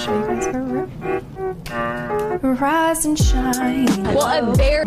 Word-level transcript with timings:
show 0.00 0.18
you 0.18 0.26
guys 0.26 0.46
her 0.46 0.62
room. 0.62 0.90
Rise 2.58 3.04
and 3.04 3.18
shine. 3.18 3.86
Well, 4.14 4.50
a 4.50 4.54
very 4.56 4.84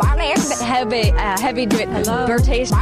heavy, 0.60 1.12
uh, 1.12 1.38
heavy 1.38 1.66
rotation. 1.66 2.76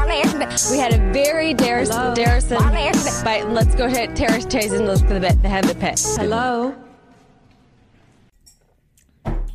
We 0.71 0.79
had 0.79 0.95
a 0.95 1.13
very 1.13 1.55
Darris, 1.55 1.91
Darrison, 1.91 3.25
but 3.25 3.51
let's 3.51 3.75
go 3.75 3.85
ahead, 3.85 4.17
Terrace 4.17 4.47
Chase 4.47 4.73
and 4.73 4.87
look 4.87 5.01
for 5.01 5.15
the, 5.15 5.21
bit 5.21 5.43
the 5.43 5.49
heavy 5.49 5.75
pit. 5.75 6.01
Hello. 6.17 6.75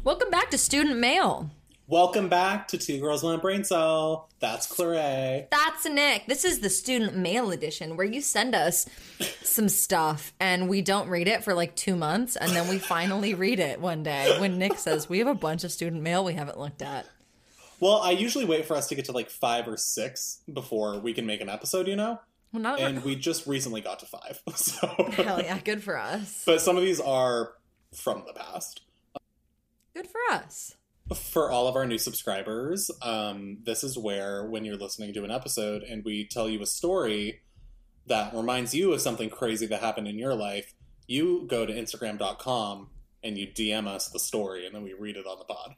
Welcome 0.03 0.29
back 0.29 0.51
to 0.51 0.57
Student 0.57 0.99
Mail. 0.99 1.49
Welcome 1.89 2.27
back 2.27 2.67
to 2.67 2.77
Two 2.77 2.99
Girls 2.99 3.23
One 3.23 3.39
Brain 3.39 3.63
Cell. 3.63 4.27
That's 4.41 4.67
Claire. 4.67 5.47
That's 5.49 5.85
Nick. 5.85 6.25
This 6.27 6.43
is 6.43 6.59
the 6.59 6.69
student 6.69 7.15
mail 7.15 7.49
edition 7.49 7.95
where 7.95 8.05
you 8.05 8.19
send 8.19 8.53
us 8.53 8.89
some 9.41 9.69
stuff 9.69 10.33
and 10.37 10.67
we 10.67 10.81
don't 10.81 11.07
read 11.07 11.29
it 11.29 11.45
for 11.45 11.53
like 11.53 11.77
two 11.77 11.95
months 11.95 12.35
and 12.35 12.51
then 12.51 12.67
we 12.67 12.77
finally 12.77 13.33
read 13.35 13.61
it 13.61 13.79
one 13.79 14.03
day 14.03 14.35
when 14.41 14.57
Nick 14.57 14.77
says, 14.77 15.07
We 15.07 15.19
have 15.19 15.29
a 15.29 15.33
bunch 15.33 15.63
of 15.63 15.71
student 15.71 16.03
mail 16.03 16.25
we 16.25 16.33
haven't 16.33 16.59
looked 16.59 16.81
at. 16.81 17.05
Well, 17.79 18.01
I 18.01 18.11
usually 18.11 18.43
wait 18.43 18.65
for 18.65 18.75
us 18.75 18.87
to 18.89 18.95
get 18.95 19.05
to 19.05 19.13
like 19.13 19.29
five 19.29 19.65
or 19.65 19.77
six 19.77 20.41
before 20.51 20.99
we 20.99 21.13
can 21.13 21.25
make 21.25 21.39
an 21.39 21.47
episode, 21.47 21.87
you 21.87 21.95
know? 21.95 22.19
Well, 22.51 22.63
not 22.63 22.81
And 22.81 23.01
we 23.05 23.15
just 23.15 23.47
recently 23.47 23.79
got 23.79 23.99
to 23.99 24.05
five. 24.07 24.41
So 24.57 24.87
Hell 25.11 25.41
yeah, 25.41 25.57
good 25.59 25.81
for 25.81 25.97
us. 25.97 26.43
But 26.45 26.59
some 26.59 26.75
of 26.75 26.83
these 26.83 26.99
are 26.99 27.53
from 27.95 28.25
the 28.27 28.33
past. 28.33 28.81
Good 29.93 30.07
for 30.07 30.19
us. 30.33 30.75
For 31.15 31.49
all 31.49 31.67
of 31.67 31.75
our 31.75 31.85
new 31.85 31.97
subscribers, 31.97 32.91
um, 33.01 33.59
this 33.63 33.83
is 33.83 33.97
where, 33.97 34.45
when 34.45 34.65
you're 34.65 34.75
listening 34.75 35.13
to 35.13 35.23
an 35.23 35.31
episode 35.31 35.83
and 35.83 36.03
we 36.03 36.27
tell 36.27 36.49
you 36.49 36.61
a 36.61 36.65
story 36.65 37.41
that 38.07 38.33
reminds 38.33 38.73
you 38.73 38.91
of 38.91 38.99
something 38.99 39.29
crazy 39.29 39.65
that 39.67 39.79
happened 39.79 40.07
in 40.07 40.17
your 40.17 40.35
life, 40.35 40.73
you 41.07 41.45
go 41.47 41.65
to 41.65 41.73
Instagram.com 41.73 42.89
and 43.23 43.37
you 43.37 43.47
DM 43.47 43.87
us 43.87 44.09
the 44.09 44.19
story 44.19 44.65
and 44.65 44.75
then 44.75 44.83
we 44.83 44.93
read 44.93 45.15
it 45.15 45.25
on 45.25 45.39
the 45.39 45.45
pod. 45.45 45.75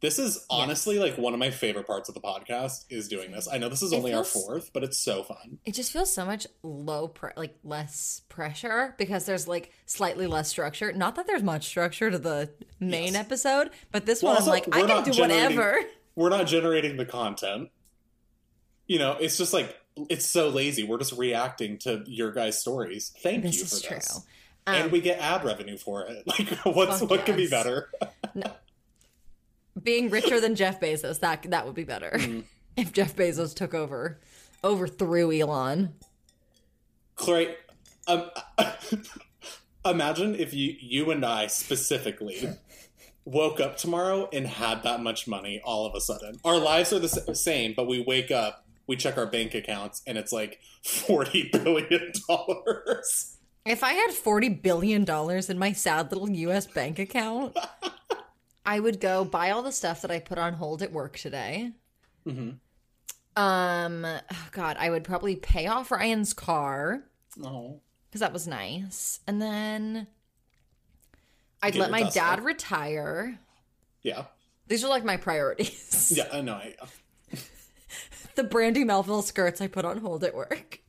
This 0.00 0.18
is 0.18 0.44
honestly 0.50 0.98
like 0.98 1.16
one 1.16 1.32
of 1.32 1.38
my 1.38 1.50
favorite 1.50 1.86
parts 1.86 2.08
of 2.10 2.14
the 2.14 2.20
podcast 2.20 2.84
is 2.90 3.08
doing 3.08 3.32
this. 3.32 3.48
I 3.50 3.56
know 3.56 3.70
this 3.70 3.80
is 3.80 3.92
It 3.92 3.96
only 3.96 4.12
our 4.12 4.24
fourth, 4.24 4.70
but 4.74 4.84
it's 4.84 4.98
so 4.98 5.22
fun. 5.22 5.58
It 5.64 5.72
just 5.72 5.90
feels 5.90 6.12
so 6.12 6.26
much 6.26 6.46
low, 6.62 7.08
pre- 7.08 7.30
like 7.36 7.56
less 7.64 8.20
pressure 8.28 8.94
because 8.98 9.24
there's 9.24 9.48
like 9.48 9.72
slightly 9.86 10.26
less 10.26 10.48
structure. 10.50 10.92
Not 10.92 11.14
that 11.16 11.26
there's 11.26 11.42
much 11.42 11.64
structure 11.66 12.10
to 12.10 12.18
the 12.18 12.50
main 12.78 13.14
Yes. 13.14 13.16
episode, 13.16 13.70
but 13.90 14.04
this 14.04 14.22
Well, 14.22 14.34
one 14.34 14.42
I'm 14.42 14.48
like, 14.48 14.68
I 14.70 14.82
can 14.86 15.10
do 15.10 15.18
whatever. 15.18 15.80
We're 16.14 16.28
not 16.28 16.46
generating 16.46 16.98
the 16.98 17.06
content. 17.06 17.70
You 18.86 18.98
know, 18.98 19.16
it's 19.18 19.38
just 19.38 19.54
like 19.54 19.78
it's 20.10 20.26
so 20.26 20.50
lazy. 20.50 20.84
We're 20.84 20.98
just 20.98 21.12
reacting 21.16 21.78
to 21.78 22.04
your 22.06 22.32
guys' 22.32 22.60
stories. 22.60 23.12
Thank 23.22 23.44
This 23.44 23.58
you 23.58 23.64
for 23.64 23.82
true. 24.00 24.20
Um, 24.66 24.74
and 24.74 24.92
we 24.92 25.00
get 25.00 25.18
ad 25.20 25.42
revenue 25.42 25.78
for 25.78 26.06
it. 26.06 26.22
Like, 26.26 26.48
what's 26.76 27.00
what 27.00 27.24
could 27.24 27.36
be 27.36 27.44
yes. 27.44 27.50
better? 27.50 27.90
being 29.86 30.10
richer 30.10 30.38
than 30.38 30.54
Jeff 30.54 30.78
Bezos, 30.80 31.20
that 31.20 31.44
that 31.44 31.64
would 31.64 31.74
be 31.74 31.84
better. 31.84 32.10
Mm-hmm. 32.12 32.40
If 32.76 32.92
Jeff 32.92 33.16
Bezos 33.16 33.56
took 33.56 33.72
over, 33.72 34.20
overthrew 34.62 35.32
Elon. 35.32 35.94
Clary, 37.14 37.54
um, 38.06 38.28
imagine 39.86 40.34
if 40.34 40.52
you 40.52 40.76
you 40.78 41.10
and 41.10 41.24
I 41.24 41.46
specifically 41.46 42.50
woke 43.24 43.60
up 43.60 43.78
tomorrow 43.78 44.28
and 44.30 44.46
had 44.46 44.82
that 44.82 45.00
much 45.00 45.26
money 45.26 45.62
all 45.64 45.86
of 45.86 45.94
a 45.94 46.02
sudden. 46.02 46.38
Our 46.44 46.58
lives 46.58 46.92
are 46.92 46.98
the 46.98 47.08
same, 47.08 47.72
but 47.74 47.86
we 47.86 48.02
wake 48.02 48.30
up, 48.30 48.66
we 48.86 48.96
check 48.96 49.16
our 49.16 49.26
bank 49.26 49.54
accounts, 49.54 50.02
and 50.06 50.18
it's 50.18 50.32
like 50.32 50.60
forty 50.84 51.48
billion 51.52 52.12
dollars. 52.28 53.38
If 53.64 53.82
I 53.82 53.94
had 53.94 54.10
forty 54.10 54.50
billion 54.50 55.04
dollars 55.04 55.48
in 55.48 55.58
my 55.58 55.72
sad 55.72 56.12
little 56.12 56.28
U.S. 56.28 56.66
bank 56.66 56.98
account, 56.98 57.56
I 58.66 58.80
would 58.80 59.00
go 59.00 59.24
buy 59.24 59.50
all 59.52 59.62
the 59.62 59.70
stuff 59.72 60.02
that 60.02 60.10
I 60.10 60.18
put 60.18 60.38
on 60.38 60.54
hold 60.54 60.82
at 60.82 60.92
work 60.92 61.16
today. 61.16 61.70
Mm-hmm. 62.26 62.50
Um, 63.40 64.04
oh 64.04 64.48
God, 64.52 64.76
I 64.78 64.90
would 64.90 65.04
probably 65.04 65.36
pay 65.36 65.66
off 65.66 65.90
Ryan's 65.90 66.32
car 66.32 67.02
Oh, 67.44 67.80
because 68.08 68.20
that 68.20 68.32
was 68.32 68.46
nice, 68.48 69.20
and 69.26 69.40
then 69.42 70.06
I'd 71.62 71.74
Get 71.74 71.80
let 71.80 71.90
my 71.90 72.08
dad 72.10 72.42
retire. 72.44 73.38
yeah, 74.02 74.24
These 74.68 74.82
are 74.84 74.88
like 74.88 75.04
my 75.04 75.16
priorities. 75.18 76.12
yeah. 76.16 76.28
I 76.32 76.40
know. 76.40 76.54
I, 76.54 76.74
the 78.36 78.44
Brandy 78.44 78.84
Melville 78.84 79.22
skirts 79.22 79.60
I 79.60 79.66
put 79.66 79.84
on 79.84 79.98
hold 79.98 80.24
at 80.24 80.34
work. 80.34 80.80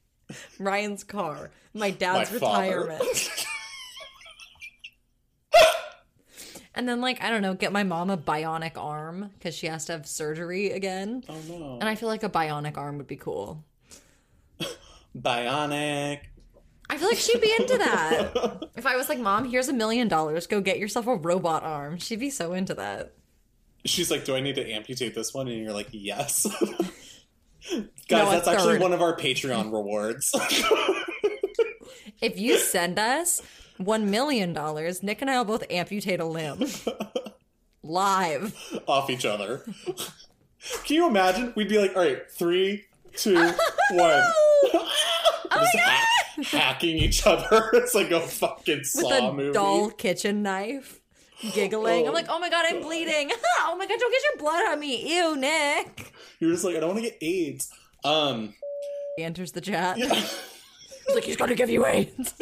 Ryan's 0.57 1.03
car. 1.03 1.51
My 1.73 1.91
dad's 1.91 2.31
My 2.31 2.69
retirement. 2.69 3.03
and 6.77 6.87
then, 6.87 7.01
like, 7.01 7.21
I 7.21 7.29
don't 7.29 7.41
know, 7.41 7.53
get 7.53 7.71
my 7.73 7.83
mom 7.83 8.09
a 8.09 8.17
bionic 8.17 8.77
arm 8.77 9.31
because 9.37 9.53
she 9.55 9.67
has 9.67 9.85
to 9.85 9.91
have 9.93 10.07
surgery 10.07 10.71
again. 10.71 11.23
oh 11.27 11.35
no, 11.49 11.77
And 11.81 11.89
I 11.89 11.95
feel 11.95 12.07
like 12.07 12.23
a 12.23 12.29
bionic 12.29 12.77
arm 12.77 12.97
would 12.97 13.07
be 13.07 13.17
cool. 13.17 13.63
bionic. 15.17 16.19
I 16.89 16.97
feel 16.97 17.09
like 17.09 17.17
she'd 17.17 17.41
be 17.41 17.53
into 17.59 17.77
that. 17.79 18.69
if 18.77 18.85
I 18.85 18.95
was 18.95 19.09
like, 19.09 19.19
Mom, 19.19 19.49
here's 19.49 19.67
a 19.67 19.73
million 19.73 20.07
dollars, 20.07 20.47
go 20.47 20.61
get 20.61 20.79
yourself 20.79 21.07
a 21.07 21.15
robot 21.15 21.63
arm. 21.63 21.97
She'd 21.97 22.19
be 22.19 22.29
so 22.29 22.53
into 22.53 22.73
that. 22.75 23.13
She's 23.85 24.09
like, 24.11 24.25
"Do 24.25 24.35
I 24.35 24.41
need 24.41 24.55
to 24.55 24.69
amputate 24.69 25.15
this 25.15 25.33
one?" 25.33 25.47
And 25.47 25.61
you're 25.63 25.71
like, 25.71 25.87
"Yes." 25.91 26.45
Guys, 27.71 27.85
No, 28.11 28.31
that's 28.31 28.47
actually 28.47 28.79
one 28.79 28.91
of 28.91 29.01
our 29.01 29.15
Patreon 29.15 29.71
rewards. 29.71 30.29
If 32.21 32.39
you 32.39 32.57
send 32.57 32.97
us 32.99 33.41
$1 33.79 34.03
million, 34.03 34.53
Nick 35.03 35.21
and 35.21 35.29
I 35.29 35.37
will 35.37 35.45
both 35.45 35.63
amputate 35.69 36.19
a 36.19 36.25
limb. 36.25 36.63
Live. 37.83 38.53
off 38.87 39.09
each 39.09 39.25
other. 39.25 39.63
Can 40.83 40.95
you 40.95 41.07
imagine? 41.07 41.53
We'd 41.55 41.69
be 41.69 41.77
like, 41.79 41.95
all 41.95 42.01
right, 42.03 42.29
three, 42.29 42.85
two, 43.15 43.35
one. 43.91 44.23
Oh 44.69 44.89
Just 45.53 45.75
hack- 45.77 46.45
hacking 46.47 46.97
each 46.97 47.25
other. 47.25 47.69
It's 47.73 47.95
like 47.95 48.11
a 48.11 48.19
fucking 48.19 48.79
with 48.79 48.87
Saw 48.87 49.29
a 49.29 49.33
movie. 49.33 49.53
dull 49.53 49.89
kitchen 49.91 50.43
knife, 50.43 50.99
giggling. 51.53 52.03
I'm 52.05 52.09
Oh. 52.09 52.13
like, 52.13 52.25
oh 52.29 52.39
my 52.39 52.49
god, 52.49 52.65
I'm 52.67 52.81
bleeding. 52.81 53.31
oh 53.59 53.75
my 53.77 53.85
god, 53.87 53.97
don't 53.99 54.11
get 54.11 54.21
your 54.23 54.37
blood 54.39 54.67
on 54.69 54.79
me. 54.79 55.15
Ew, 55.15 55.37
Nick. 55.37 56.11
You're 56.39 56.51
just 56.51 56.65
like, 56.65 56.75
I 56.75 56.79
don't 56.81 56.89
want 56.89 57.03
to 57.03 57.09
get 57.09 57.17
AIDS. 57.21 57.69
Um, 58.03 58.53
He 59.15 59.23
enters 59.23 59.53
the 59.53 59.61
chat. 59.61 59.95
He's 59.97 61.15
like, 61.15 61.23
he's 61.23 61.37
gonna 61.37 61.55
give 61.55 61.69
you 61.69 61.85
AIDS. 61.85 62.33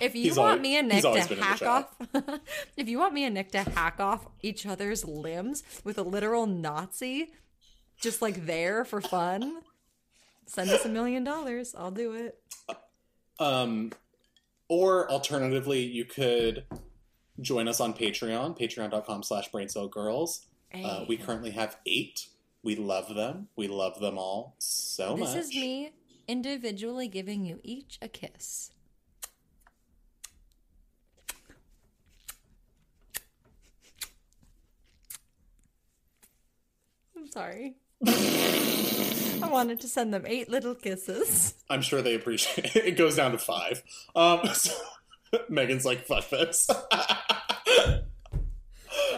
If 0.00 0.14
you 0.14 0.22
He's 0.24 0.36
want 0.36 0.48
always- 0.48 0.62
me 0.62 0.76
and 0.76 0.88
Nick 0.88 1.02
to 1.02 1.12
been 1.12 1.22
in 1.32 1.38
the 1.38 1.44
hack 1.44 1.62
off, 1.62 1.94
if 2.76 2.88
you 2.88 2.98
want 2.98 3.14
me 3.14 3.24
and 3.24 3.34
Nick 3.34 3.52
to 3.52 3.60
hack 3.62 3.98
off 4.00 4.26
each 4.42 4.66
other's 4.66 5.04
limbs 5.04 5.62
with 5.84 5.98
a 5.98 6.02
literal 6.02 6.46
Nazi, 6.46 7.32
just 8.00 8.20
like 8.20 8.46
there 8.46 8.84
for 8.84 9.00
fun, 9.00 9.60
send 10.46 10.70
us 10.70 10.84
a 10.84 10.88
million 10.88 11.24
dollars. 11.24 11.74
I'll 11.76 11.90
do 11.90 12.12
it. 12.12 12.38
um, 13.38 13.92
or 14.68 15.10
alternatively, 15.10 15.80
you 15.84 16.04
could 16.04 16.64
join 17.40 17.68
us 17.68 17.80
on 17.80 17.94
Patreon, 17.94 18.58
patreon.com 18.58 19.22
slash 19.22 19.50
braincellgirls. 19.50 20.40
Uh, 20.74 21.04
we 21.08 21.16
currently 21.16 21.50
have 21.50 21.76
eight. 21.86 22.26
We 22.62 22.74
love 22.76 23.14
them. 23.14 23.48
We 23.56 23.68
love 23.68 24.00
them 24.00 24.18
all 24.18 24.56
so 24.58 25.14
This 25.16 25.28
much. 25.34 25.36
is 25.36 25.48
me 25.50 25.92
individually 26.28 27.06
giving 27.08 27.44
you 27.44 27.60
each 27.62 27.98
a 28.02 28.08
kiss. 28.08 28.72
Sorry. 37.36 37.76
I 38.06 39.48
wanted 39.48 39.80
to 39.80 39.88
send 39.88 40.14
them 40.14 40.24
eight 40.26 40.48
little 40.48 40.74
kisses. 40.74 41.54
I'm 41.68 41.82
sure 41.82 42.00
they 42.00 42.14
appreciate 42.14 42.74
it. 42.74 42.86
It 42.86 42.96
goes 42.96 43.16
down 43.16 43.32
to 43.32 43.38
five. 43.38 43.82
Um, 44.14 44.40
so 44.54 44.72
Megan's 45.48 45.84
like, 45.84 46.06
fuck 46.06 46.28
this. 46.30 46.68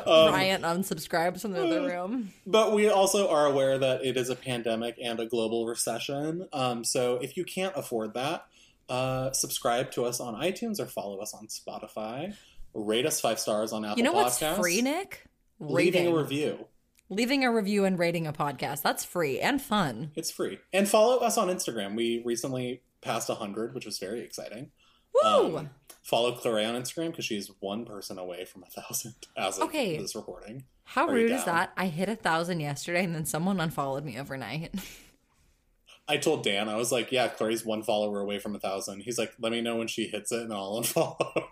Um, 0.06 0.32
Ryan 0.32 0.62
unsubscribes 0.62 1.42
from 1.42 1.52
the 1.52 1.64
other 1.64 1.82
room. 1.82 2.32
But 2.46 2.72
we 2.72 2.88
also 2.88 3.28
are 3.28 3.46
aware 3.46 3.78
that 3.78 4.04
it 4.04 4.16
is 4.16 4.30
a 4.30 4.34
pandemic 4.34 4.96
and 5.02 5.20
a 5.20 5.26
global 5.26 5.66
recession. 5.66 6.48
Um, 6.52 6.82
so 6.82 7.16
if 7.16 7.36
you 7.36 7.44
can't 7.44 7.74
afford 7.76 8.14
that, 8.14 8.46
uh, 8.88 9.32
subscribe 9.32 9.90
to 9.92 10.06
us 10.06 10.18
on 10.18 10.34
iTunes 10.34 10.80
or 10.80 10.86
follow 10.86 11.18
us 11.18 11.34
on 11.34 11.46
Spotify. 11.48 12.34
Rate 12.72 13.04
us 13.04 13.20
five 13.20 13.38
stars 13.38 13.72
on 13.72 13.84
Apple 13.84 13.98
You 13.98 14.04
know 14.04 14.12
what's 14.12 14.38
free, 14.38 14.80
Nick? 14.80 15.26
Leaving 15.60 16.04
Rating. 16.04 16.14
a 16.14 16.16
review. 16.16 16.66
Leaving 17.10 17.42
a 17.44 17.50
review 17.52 17.84
and 17.84 17.98
rating 17.98 18.26
a 18.26 18.32
podcast. 18.32 18.82
That's 18.82 19.04
free 19.04 19.40
and 19.40 19.60
fun. 19.62 20.10
It's 20.14 20.30
free. 20.30 20.58
And 20.72 20.86
follow 20.88 21.18
us 21.18 21.38
on 21.38 21.48
Instagram. 21.48 21.96
We 21.96 22.22
recently 22.24 22.82
passed 23.00 23.28
100, 23.30 23.74
which 23.74 23.86
was 23.86 23.98
very 23.98 24.20
exciting. 24.20 24.70
Woo! 25.24 25.56
Um, 25.56 25.70
follow 26.02 26.32
Claire 26.32 26.68
on 26.68 26.80
Instagram 26.80 27.10
because 27.10 27.24
she's 27.24 27.50
one 27.60 27.86
person 27.86 28.18
away 28.18 28.44
from 28.44 28.62
a 28.62 28.66
thousand 28.80 29.14
as 29.36 29.56
of 29.58 29.64
Okay. 29.68 29.96
this 29.98 30.14
recording. 30.14 30.64
How 30.84 31.08
Are 31.08 31.14
rude 31.14 31.30
is 31.30 31.44
that? 31.44 31.72
I 31.76 31.86
hit 31.86 32.08
a 32.10 32.16
thousand 32.16 32.60
yesterday 32.60 33.04
and 33.04 33.14
then 33.14 33.24
someone 33.24 33.58
unfollowed 33.60 34.04
me 34.04 34.18
overnight. 34.18 34.74
I 36.10 36.16
told 36.16 36.42
Dan, 36.42 36.70
I 36.70 36.76
was 36.76 36.90
like, 36.90 37.12
yeah, 37.12 37.28
Clary's 37.28 37.64
one 37.66 37.82
follower 37.82 38.20
away 38.20 38.38
from 38.38 38.54
a 38.54 38.58
thousand. 38.58 39.00
He's 39.00 39.18
like, 39.18 39.32
let 39.40 39.52
me 39.52 39.60
know 39.60 39.76
when 39.76 39.88
she 39.88 40.06
hits 40.06 40.32
it 40.32 40.40
and 40.42 40.52
I'll 40.52 40.80
unfollow. 40.82 41.48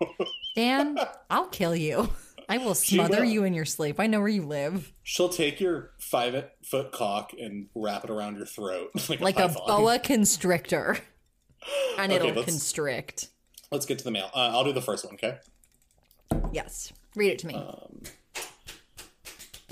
Dan, 0.55 0.99
I'll 1.31 1.49
kill 1.49 1.77
you. 1.77 2.09
I 2.49 2.59
will 2.59 2.75
smother 2.75 3.19
will. 3.23 3.25
you 3.25 3.45
in 3.45 3.55
your 3.55 3.65
sleep. 3.65 3.99
I 3.99 4.07
know 4.07 4.21
where 4.21 4.29
you 4.29 4.43
live. 4.47 4.93
She'll 5.03 5.29
take 5.29 5.61
your 5.61 5.91
five 5.99 6.45
foot 6.65 6.93
cock 6.93 7.33
and 7.39 7.69
wrap 7.75 8.05
it 8.05 8.11
around 8.11 8.37
your 8.37 8.47
throat. 8.47 8.91
like 9.09 9.21
Like 9.21 9.37
a 9.39 9.49
python. 9.49 9.63
boa 9.67 9.99
constrictor. 9.99 10.99
And 11.99 12.13
Okay, 12.13 12.17
it'll 12.29 12.37
let's- 12.41 12.51
constrict. 12.51 13.29
Let's 13.73 13.85
get 13.87 13.99
to 13.99 14.05
the 14.05 14.13
mail. 14.13 14.31
Uh, 14.33 14.51
I'll 14.53 14.63
do 14.65 14.73
the 14.73 14.81
first 14.83 15.05
one, 15.05 15.15
okay? 15.15 15.39
Yes. 16.53 16.93
Read 17.17 17.33
it 17.33 17.39
to 17.41 17.47
me. 17.49 17.55
Uh, 17.55 17.73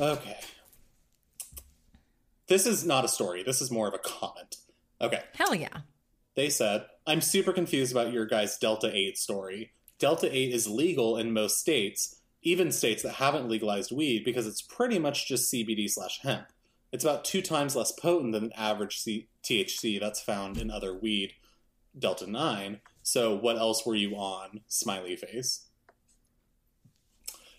Okay. 0.01 0.37
This 2.49 2.67
is 2.67 2.85
not 2.85 3.05
a 3.05 3.09
story. 3.09 3.43
This 3.45 3.63
is 3.63 3.71
more 3.71 3.87
of 3.89 3.95
a 3.95 3.99
comment. 3.99 4.57
Okay. 5.01 5.23
Hell 5.35 5.55
yeah. 5.55 5.69
They 6.35 6.51
said, 6.51 6.85
I'm 7.07 7.21
super 7.21 7.53
confused 7.53 7.93
about 7.93 8.13
your 8.13 8.27
guys' 8.27 8.59
Delta 8.59 8.91
8 8.93 9.17
story. 9.17 9.73
Delta 10.01 10.29
8 10.35 10.53
is 10.53 10.67
legal 10.69 11.17
in 11.17 11.33
most 11.33 11.59
states, 11.59 12.14
even 12.45 12.71
states 12.71 13.03
that 13.03 13.15
haven't 13.15 13.49
legalized 13.49 13.91
weed, 13.91 14.25
because 14.25 14.47
it's 14.47 14.63
pretty 14.63 14.99
much 14.99 15.27
just 15.27 15.53
CBD 15.53 15.91
slash 15.91 16.21
hemp. 16.21 16.47
It's 16.93 17.03
about 17.03 17.25
two 17.25 17.43
times 17.43 17.75
less 17.75 17.91
potent 17.91 18.33
than 18.33 18.49
the 18.51 18.61
average 18.61 18.99
C- 19.01 19.29
THC 19.43 19.99
that's 19.99 20.21
found 20.21 20.59
in 20.59 20.71
other 20.71 20.95
weed, 20.97 21.33
Delta 21.99 22.31
9. 22.31 22.81
So, 23.03 23.35
what 23.35 23.57
else 23.59 23.85
were 23.85 23.97
you 23.97 24.15
on? 24.15 24.61
Smiley 24.69 25.17
face. 25.17 25.67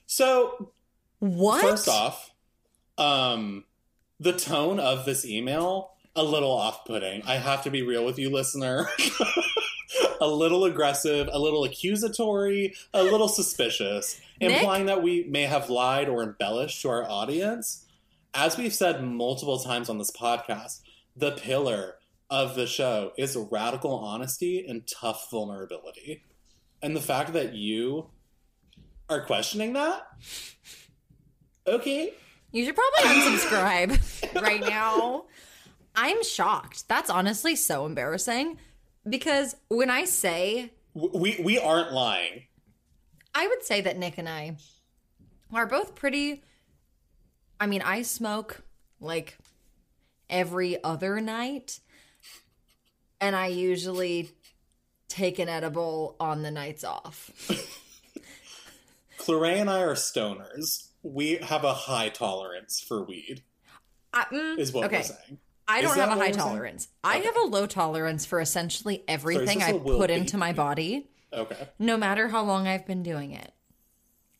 So, 0.05 0.71
What? 1.19 1.61
First 1.61 1.89
off, 1.89 2.31
um, 2.97 3.65
the 4.19 4.33
tone 4.33 4.79
of 4.79 5.05
this 5.05 5.25
email 5.25 5.91
a 6.15 6.23
little 6.23 6.51
off-putting. 6.51 7.23
I 7.23 7.35
have 7.35 7.63
to 7.63 7.69
be 7.69 7.81
real 7.81 8.05
with 8.05 8.17
you, 8.17 8.29
listener. 8.29 8.87
a 10.25 10.33
little 10.33 10.65
aggressive, 10.65 11.29
a 11.31 11.39
little 11.39 11.63
accusatory, 11.63 12.73
a 12.93 13.03
little 13.03 13.27
suspicious, 13.27 14.19
Nick? 14.41 14.51
implying 14.51 14.85
that 14.87 15.01
we 15.03 15.23
may 15.25 15.43
have 15.43 15.69
lied 15.69 16.09
or 16.09 16.23
embellished 16.23 16.81
to 16.81 16.89
our 16.89 17.09
audience. 17.09 17.85
As 18.33 18.57
we've 18.57 18.73
said 18.73 19.03
multiple 19.03 19.59
times 19.59 19.89
on 19.89 19.97
this 19.97 20.11
podcast, 20.11 20.81
the 21.15 21.31
pillar 21.31 21.95
of 22.29 22.55
the 22.55 22.67
show 22.67 23.13
is 23.17 23.37
radical 23.51 23.93
honesty 23.99 24.65
and 24.67 24.85
tough 24.87 25.29
vulnerability. 25.31 26.23
And 26.81 26.95
the 26.95 27.01
fact 27.01 27.33
that 27.33 27.53
you 27.53 28.09
are 29.09 29.21
questioning 29.21 29.73
that 29.73 30.07
Okay. 31.67 32.13
You 32.51 32.65
should 32.65 32.75
probably 32.75 33.21
unsubscribe 33.21 34.35
right 34.41 34.61
now. 34.61 35.25
I'm 35.95 36.23
shocked. 36.23 36.87
That's 36.87 37.09
honestly 37.09 37.55
so 37.55 37.85
embarrassing 37.85 38.57
because 39.07 39.55
when 39.69 39.89
I 39.89 40.05
say, 40.05 40.71
We 40.93 41.37
we 41.41 41.59
aren't 41.59 41.93
lying. 41.93 42.43
I 43.33 43.47
would 43.47 43.63
say 43.63 43.81
that 43.81 43.97
Nick 43.97 44.17
and 44.17 44.29
I 44.29 44.57
are 45.53 45.65
both 45.65 45.95
pretty. 45.95 46.43
I 47.59 47.67
mean, 47.67 47.81
I 47.81 48.01
smoke 48.01 48.61
like 48.99 49.37
every 50.29 50.81
other 50.83 51.19
night, 51.21 51.79
and 53.21 53.35
I 53.35 53.47
usually 53.47 54.31
take 55.07 55.39
an 55.39 55.49
edible 55.49 56.15
on 56.19 56.41
the 56.41 56.51
nights 56.51 56.83
off. 56.83 57.31
Clare 59.17 59.45
and 59.45 59.69
I 59.69 59.81
are 59.81 59.95
stoners. 59.95 60.89
We 61.03 61.35
have 61.37 61.63
a 61.63 61.73
high 61.73 62.09
tolerance 62.09 62.79
for 62.81 63.03
weed, 63.03 63.43
I, 64.13 64.25
mm, 64.25 64.57
is 64.57 64.71
what 64.73 64.85
okay. 64.85 64.97
we're 64.97 65.03
saying. 65.03 65.39
I 65.67 65.81
don't 65.81 65.97
have 65.97 66.09
a 66.09 66.15
high 66.15 66.31
tolerance. 66.31 66.87
I 67.03 67.17
have 67.17 67.35
a 67.37 67.41
low 67.41 67.65
tolerance 67.65 68.25
for 68.25 68.39
essentially 68.39 69.03
everything 69.07 69.59
this 69.59 69.67
I 69.67 69.73
put 69.73 70.07
be? 70.07 70.13
into 70.13 70.37
my 70.37 70.53
body. 70.53 71.09
Okay. 71.33 71.67
no 71.79 71.97
matter 71.97 72.29
how 72.29 72.43
long 72.43 72.65
I've 72.65 72.85
been 72.85 73.03
doing 73.03 73.33
it. 73.33 73.51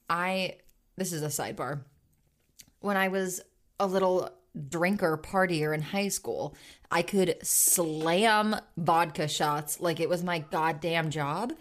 I 0.10 0.57
this 0.95 1.12
is 1.12 1.24
a 1.24 1.27
sidebar. 1.27 1.81
When 2.80 2.95
I 2.95 3.10
was 3.10 3.42
a 3.80 3.88
little 3.88 4.30
drinker 4.69 5.18
partier 5.18 5.74
in 5.74 5.81
high 5.81 6.07
school, 6.07 6.56
I 6.89 7.01
could 7.01 7.36
slam 7.44 8.56
vodka 8.78 9.28
shots 9.28 9.81
like 9.81 10.00
it 10.00 10.07
was 10.07 10.24
my 10.24 10.39
goddamn 10.39 11.10
job. 11.10 11.54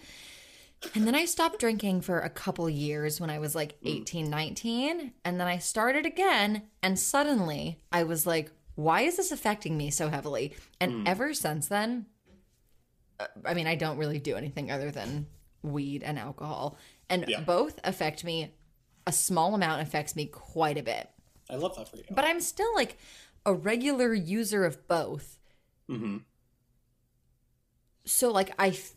And 0.94 1.06
then 1.06 1.14
I 1.14 1.25
stopped 1.25 1.58
drinking 1.58 2.02
for 2.02 2.20
a 2.20 2.28
couple 2.28 2.69
years 2.69 3.20
when 3.20 3.31
I 3.31 3.38
was 3.38 3.55
like 3.55 3.76
18, 3.84 4.28
19. 4.28 5.14
And 5.25 5.40
then 5.40 5.49
I 5.49 5.58
started 5.58 6.05
again. 6.05 6.62
And 6.82 6.99
suddenly 6.99 7.81
I 7.90 8.02
was 8.02 8.26
like, 8.26 8.52
why 8.75 9.03
is 9.03 9.17
this 9.17 9.32
affecting 9.32 9.76
me 9.76 9.91
so 9.91 10.09
heavily? 10.09 10.55
And 10.81 11.06
ever 11.09 11.32
since 11.35 11.69
then, 11.69 12.06
uh, 13.21 13.26
I 13.44 13.55
mean, 13.55 13.67
I 13.67 13.75
don't 13.76 13.97
really 13.99 14.19
do 14.19 14.35
anything 14.37 14.71
other 14.71 14.91
than 14.91 15.26
weed 15.62 16.03
and 16.03 16.19
alcohol. 16.19 16.76
And 17.09 17.25
Yeah. 17.29 17.41
both 17.41 17.79
affect 17.85 18.25
me, 18.25 18.55
a 19.06 19.12
small 19.12 19.55
amount 19.55 19.82
affects 19.82 20.17
me 20.17 20.26
quite 20.26 20.79
a 20.79 20.82
bit. 20.82 21.09
I 21.50 21.56
love 21.56 21.76
that 21.76 21.88
for 21.88 21.97
you. 21.97 22.05
But 22.11 22.25
I'm 22.25 22.41
still 22.41 22.75
like 22.75 22.99
a 23.47 23.53
regular 23.55 24.12
user 24.15 24.65
of 24.65 24.87
both. 24.88 25.38
Mm-hmm. 25.91 26.19
so 28.06 28.31
like 28.31 28.53
i 28.59 28.69
f- 28.69 28.94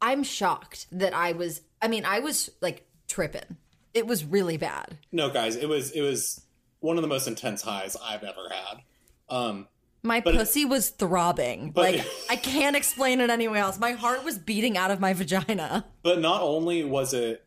i'm 0.00 0.22
shocked 0.22 0.86
that 0.92 1.12
i 1.14 1.32
was 1.32 1.62
i 1.82 1.88
mean 1.88 2.04
i 2.04 2.20
was 2.20 2.50
like 2.60 2.86
tripping 3.08 3.56
it 3.92 4.06
was 4.06 4.24
really 4.24 4.56
bad 4.56 4.98
No, 5.12 5.30
guys, 5.30 5.54
it 5.56 5.68
was 5.68 5.90
it 5.92 6.00
was 6.00 6.43
one 6.84 6.96
of 6.98 7.02
the 7.02 7.08
most 7.08 7.26
intense 7.26 7.62
highs 7.62 7.96
I've 8.02 8.22
ever 8.22 8.48
had. 8.50 8.82
Um, 9.28 9.68
my 10.02 10.20
pussy 10.20 10.64
was 10.66 10.90
throbbing 10.90 11.70
but- 11.70 11.94
like 11.94 12.06
i 12.28 12.36
can't 12.36 12.76
explain 12.76 13.20
it 13.22 13.30
anywhere 13.30 13.60
else 13.60 13.78
my 13.78 13.92
heart 13.92 14.22
was 14.22 14.36
beating 14.36 14.76
out 14.76 14.90
of 14.90 15.00
my 15.00 15.14
vagina 15.14 15.82
but 16.02 16.20
not 16.20 16.42
only 16.42 16.84
was 16.84 17.14
it 17.14 17.42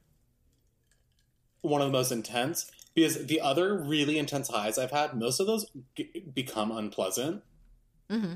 one 1.61 1.81
of 1.81 1.87
the 1.87 1.91
most 1.91 2.11
intense, 2.11 2.71
because 2.95 3.25
the 3.27 3.41
other 3.41 3.77
really 3.77 4.17
intense 4.17 4.47
highs 4.47 4.77
I've 4.77 4.91
had, 4.91 5.13
most 5.15 5.39
of 5.39 5.47
those 5.47 5.65
g- 5.95 6.23
become 6.33 6.71
unpleasant. 6.71 7.43
Mm-hmm. 8.09 8.35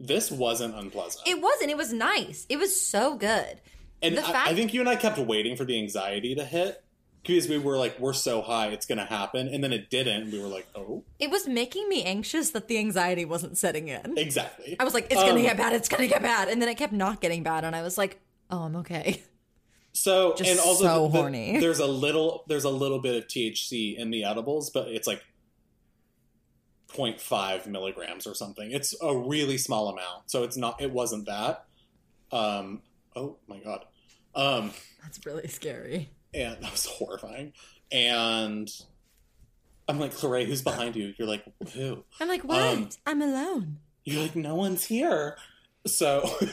This 0.00 0.30
wasn't 0.30 0.74
unpleasant. 0.74 1.26
it 1.28 1.40
wasn't 1.40 1.70
it 1.70 1.76
was 1.76 1.92
nice 1.92 2.46
it 2.48 2.58
was 2.58 2.80
so 2.80 3.16
good 3.16 3.60
And 4.02 4.16
The 4.16 4.26
I, 4.26 4.32
fact- 4.32 4.48
I 4.50 4.54
think 4.54 4.74
you 4.74 4.80
and 4.80 4.88
I 4.88 4.96
kept 4.96 5.18
waiting 5.18 5.56
for 5.56 5.64
the 5.64 5.78
anxiety 5.78 6.34
to 6.34 6.44
hit 6.44 6.82
because 7.26 7.48
we 7.48 7.58
were 7.58 7.76
like, 7.78 7.98
we're 7.98 8.12
so 8.12 8.42
high, 8.42 8.68
it's 8.68 8.86
going 8.86 8.98
to 8.98 9.04
happen. 9.06 9.48
And 9.48 9.64
then 9.64 9.72
it 9.72 9.88
didn't. 9.90 10.22
And 10.24 10.32
we 10.32 10.40
were 10.40 10.46
like, 10.48 10.66
oh, 10.74 11.02
it 11.18 11.30
was 11.30 11.48
making 11.48 11.88
me 11.88 12.02
anxious 12.04 12.50
that 12.50 12.68
the 12.68 12.78
anxiety 12.78 13.24
wasn't 13.24 13.56
setting 13.56 13.88
in 13.88 14.18
exactly. 14.18 14.76
i 14.78 14.84
was 14.84 14.92
like 14.94 15.06
it's 15.10 15.14
gonna 15.22 15.34
Um, 15.36 15.42
get 15.42 15.56
bad 15.56 15.72
it's 15.72 15.88
gonna 15.88 16.06
get 16.06 16.22
bad 16.22 16.48
and 16.48 16.60
then 16.60 16.68
it 16.68 16.76
kept 16.76 16.92
not 16.92 17.20
getting 17.20 17.42
bad 17.42 17.64
and 17.64 17.74
i 17.74 17.82
was 17.82 17.96
like 17.96 18.20
oh 18.50 18.58
i'm 18.64 18.76
okay 18.76 19.22
So, 19.96 20.34
Just 20.36 20.50
and 20.50 20.58
also, 20.58 20.82
so 20.84 21.08
the- 21.08 21.30
the- 21.30 21.60
there's 21.60 21.78
a 21.78 21.86
little, 21.86 22.44
there's 22.48 22.64
a 22.64 22.70
little 22.70 22.98
bit 22.98 23.14
of 23.14 23.28
THC 23.28 23.96
in 23.96 24.10
the 24.10 24.24
edibles, 24.24 24.70
but 24.70 24.88
it's 24.88 25.06
like 25.06 25.22
0.5 26.92 27.66
milligrams 27.68 28.26
or 28.26 28.34
something. 28.34 28.70
It's 28.72 28.94
a 29.00 29.16
really 29.16 29.56
small 29.58 29.88
amount. 29.88 30.30
So 30.30 30.42
it's 30.42 30.56
not, 30.56 30.80
it 30.80 30.90
wasn't 30.90 31.26
that. 31.26 31.66
Um, 32.32 32.82
oh 33.16 33.36
my 33.46 33.58
God. 33.58 33.84
Um, 34.34 34.72
that's 35.02 35.24
really 35.24 35.46
scary 35.48 36.10
and 36.34 36.56
that 36.62 36.72
was 36.72 36.86
horrifying. 36.86 37.52
And 37.92 38.70
I'm 39.88 39.98
like, 39.98 40.14
Clare, 40.14 40.44
who's 40.44 40.62
behind 40.62 40.96
you? 40.96 41.14
You're 41.18 41.28
like, 41.28 41.44
who? 41.74 42.04
i'm 42.20 42.28
like 42.28 42.42
what 42.42 42.60
Um, 42.60 42.88
i'm 43.06 43.22
alone 43.22 43.78
You're 44.04 44.22
like, 44.22 44.36
no 44.36 44.54
one's 44.54 44.84
here. 44.84 45.36
So 45.86 46.28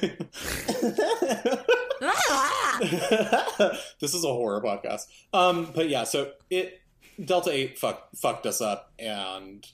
this 3.99 4.13
is 4.13 4.23
a 4.23 4.27
horror 4.27 4.61
podcast. 4.61 5.07
Um, 5.33 5.71
but 5.73 5.89
yeah, 5.89 6.03
so 6.03 6.31
it 6.49 6.81
Delta 7.23 7.51
Eight 7.51 7.77
fuck, 7.77 8.09
fucked 8.15 8.45
us 8.45 8.61
up, 8.61 8.91
and 8.99 9.65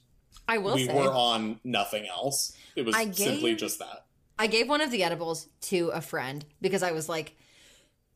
i 0.47 0.57
will 0.57 0.75
we 0.75 0.85
say 0.85 0.93
were 0.93 1.11
on 1.11 1.59
nothing 1.63 2.05
else. 2.07 2.55
It 2.75 2.85
was 2.85 2.95
I 2.95 3.09
simply 3.11 3.55
just 3.55 3.79
that. 3.79 4.05
I 4.39 4.47
gave 4.47 4.69
one 4.69 4.81
of 4.81 4.91
the 4.91 5.03
edibles 5.03 5.47
to 5.61 5.89
a 5.89 6.01
friend 6.01 6.45
because 6.61 6.83
I 6.83 6.91
was 6.91 7.09
like, 7.09 7.35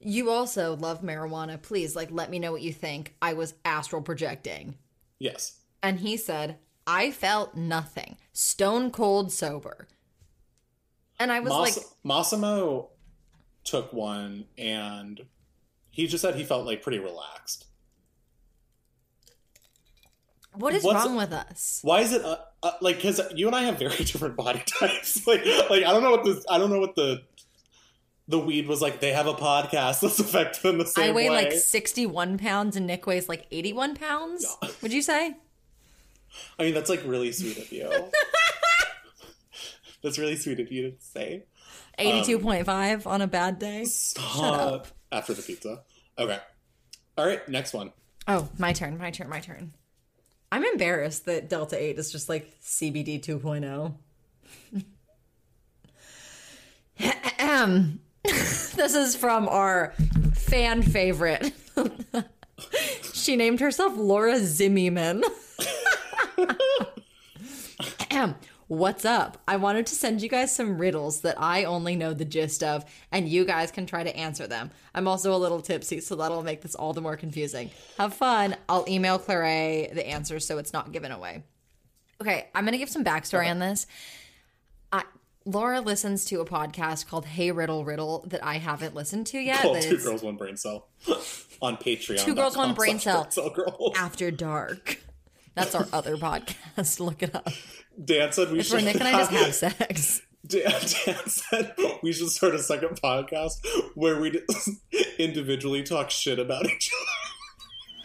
you 0.01 0.29
also 0.29 0.75
love 0.75 1.01
marijuana. 1.01 1.62
Please, 1.62 1.96
like, 1.96 2.10
let 2.12 2.29
me 2.29 2.39
know 2.39 2.51
what 2.51 2.62
you 2.62 2.74
think. 2.74 3.13
I 3.22 3.34
was 3.34 3.53
astral 3.65 4.01
projecting. 4.01 4.75
Yes. 5.20 5.60
And 5.84 6.00
he 6.00 6.17
said, 6.17 6.58
I 6.88 7.12
felt 7.12 7.55
nothing. 7.55 8.17
Stone 8.34 8.91
cold 8.91 9.31
sober. 9.31 9.88
And 11.20 11.31
I 11.31 11.39
was 11.39 11.50
Mas- 11.51 11.77
like, 11.77 11.86
Massimo 12.03 12.89
took 13.63 13.93
one, 13.93 14.46
and 14.58 15.22
he 15.91 16.08
just 16.08 16.22
said 16.24 16.36
he 16.36 16.43
felt 16.43 16.65
like 16.65 16.81
pretty 16.81 17.00
relaxed. 17.00 17.65
what 20.55 20.74
is 20.74 20.84
what's- 20.84 21.05
wrong 21.05 21.15
with 21.15 21.31
us? 21.31 21.79
Why 21.84 22.01
is 22.01 22.12
it 22.13 22.24
uh, 22.25 22.38
uh, 22.63 22.72
like? 22.81 22.98
Because 22.98 23.22
you 23.36 23.48
and 23.48 23.55
I 23.55 23.63
have 23.63 23.79
very 23.79 23.96
different 24.03 24.36
body 24.36 24.63
types. 24.65 25.25
like, 25.27 25.46
like 25.70 25.84
I 25.84 25.91
don't 25.91 26.03
know 26.03 26.12
what 26.12 26.24
this. 26.25 26.43
I 26.50 26.58
don't 26.58 26.70
know 26.72 26.79
what 26.79 26.96
the 26.96 27.22
the 28.31 28.39
weed 28.39 28.67
was 28.67 28.81
like. 28.81 29.00
They 29.00 29.11
have 29.11 29.27
a 29.27 29.33
podcast 29.33 30.01
that's 30.01 30.19
affected 30.19 30.63
them 30.63 30.77
the 30.79 30.85
same 30.85 31.03
way. 31.03 31.09
I 31.09 31.13
weigh 31.13 31.29
way. 31.29 31.43
like 31.45 31.53
61 31.53 32.38
pounds 32.38 32.75
and 32.75 32.88
Nick 32.88 33.05
weighs 33.05 33.29
like 33.29 33.45
81 33.51 33.95
pounds. 33.95 34.57
Would 34.81 34.93
you 34.93 35.01
say? 35.01 35.35
I 36.57 36.63
mean, 36.63 36.73
that's 36.73 36.89
like 36.89 37.03
really 37.05 37.31
sweet 37.31 37.57
of 37.57 37.71
you. 37.71 37.89
That's 40.01 40.17
really 40.17 40.35
sweet 40.35 40.59
of 40.59 40.71
you 40.71 40.91
to 40.91 40.97
say. 41.00 41.43
82.5 42.00 43.05
um, 43.05 43.11
on 43.11 43.21
a 43.21 43.27
bad 43.27 43.59
day. 43.59 43.85
Stop. 43.85 44.88
After 45.11 45.33
the 45.33 45.41
pizza. 45.41 45.83
Okay. 46.17 46.39
All 47.17 47.25
right, 47.25 47.47
next 47.47 47.73
one. 47.73 47.91
Oh, 48.27 48.50
my 48.57 48.73
turn, 48.73 48.97
my 48.97 49.11
turn, 49.11 49.29
my 49.29 49.39
turn. 49.39 49.73
I'm 50.51 50.63
embarrassed 50.63 51.25
that 51.25 51.50
Delta 51.50 51.81
8 51.81 52.00
is 52.00 52.11
just 52.11 52.29
like 52.29 52.59
CBD 52.61 53.21
2.0. 53.21 53.93
This 58.75 58.95
is 58.95 59.15
from 59.15 59.47
our 59.47 59.93
fan 60.33 60.81
favorite. 60.81 61.53
she 63.13 63.35
named 63.35 63.59
herself 63.59 63.93
Laura 63.95 64.39
Zimmerman. 64.39 65.23
Ahem. 68.09 68.35
What's 68.71 69.03
up? 69.03 69.37
I 69.49 69.57
wanted 69.57 69.85
to 69.87 69.95
send 69.95 70.21
you 70.21 70.29
guys 70.29 70.55
some 70.55 70.77
riddles 70.77 71.21
that 71.21 71.35
I 71.37 71.65
only 71.65 71.97
know 71.97 72.13
the 72.13 72.23
gist 72.23 72.63
of, 72.63 72.85
and 73.11 73.27
you 73.27 73.43
guys 73.43 73.69
can 73.69 73.85
try 73.85 74.01
to 74.01 74.15
answer 74.15 74.47
them. 74.47 74.71
I'm 74.95 75.09
also 75.09 75.35
a 75.35 75.37
little 75.37 75.61
tipsy, 75.61 75.99
so 75.99 76.15
that'll 76.15 76.41
make 76.41 76.61
this 76.61 76.73
all 76.73 76.93
the 76.93 77.01
more 77.01 77.17
confusing. 77.17 77.69
Have 77.97 78.13
fun. 78.13 78.55
I'll 78.69 78.85
email 78.87 79.19
Claire 79.19 79.93
the 79.93 80.07
answers 80.07 80.47
so 80.47 80.57
it's 80.57 80.71
not 80.71 80.93
given 80.93 81.11
away. 81.11 81.43
Okay, 82.21 82.47
I'm 82.55 82.63
gonna 82.63 82.77
give 82.77 82.89
some 82.89 83.03
backstory 83.03 83.51
on 83.51 83.59
this. 83.59 83.87
I, 84.93 85.03
Laura 85.45 85.81
listens 85.81 86.25
to 86.25 86.39
a 86.41 86.45
podcast 86.45 87.07
called 87.07 87.25
Hey 87.25 87.51
Riddle 87.51 87.83
Riddle 87.83 88.24
that 88.27 88.43
I 88.45 88.57
haven't 88.57 88.93
listened 88.93 89.27
to 89.27 89.39
yet. 89.39 89.62
Called 89.62 89.81
Two 89.81 89.98
Girls, 89.98 90.21
One 90.21 90.36
Brain 90.38 90.55
Cell 90.57 90.88
on 91.62 91.77
Patreon. 91.77 92.19
Two 92.19 92.36
Girls, 92.36 92.55
One 92.55 92.74
Brain 92.74 93.00
Cell. 93.00 93.27
After 93.98 94.29
Dark. 94.31 95.00
That's 95.55 95.75
our 95.75 95.88
other 95.91 96.15
podcast. 96.17 97.00
Look 97.05 97.24
it 97.24 97.36
up. 97.36 97.48
Dan 98.03 98.31
said 98.31 98.51
we 98.51 98.60
It's 98.60 98.69
should. 98.69 98.75
where 98.75 98.83
Nick 98.86 98.95
and 98.95 99.03
I 99.07 99.12
just 99.27 99.31
have 99.31 99.55
sex. 99.79 100.21
Dan, 100.45 100.63
Dan 100.71 101.27
said 101.27 101.75
we 102.01 102.13
should 102.13 102.29
start 102.29 102.55
a 102.55 102.60
second 102.60 103.01
podcast 103.01 103.53
where 103.95 104.19
we 104.19 104.41
individually 105.19 105.83
talk 105.83 106.10
shit 106.10 106.39
about 106.39 106.65
each 106.65 106.89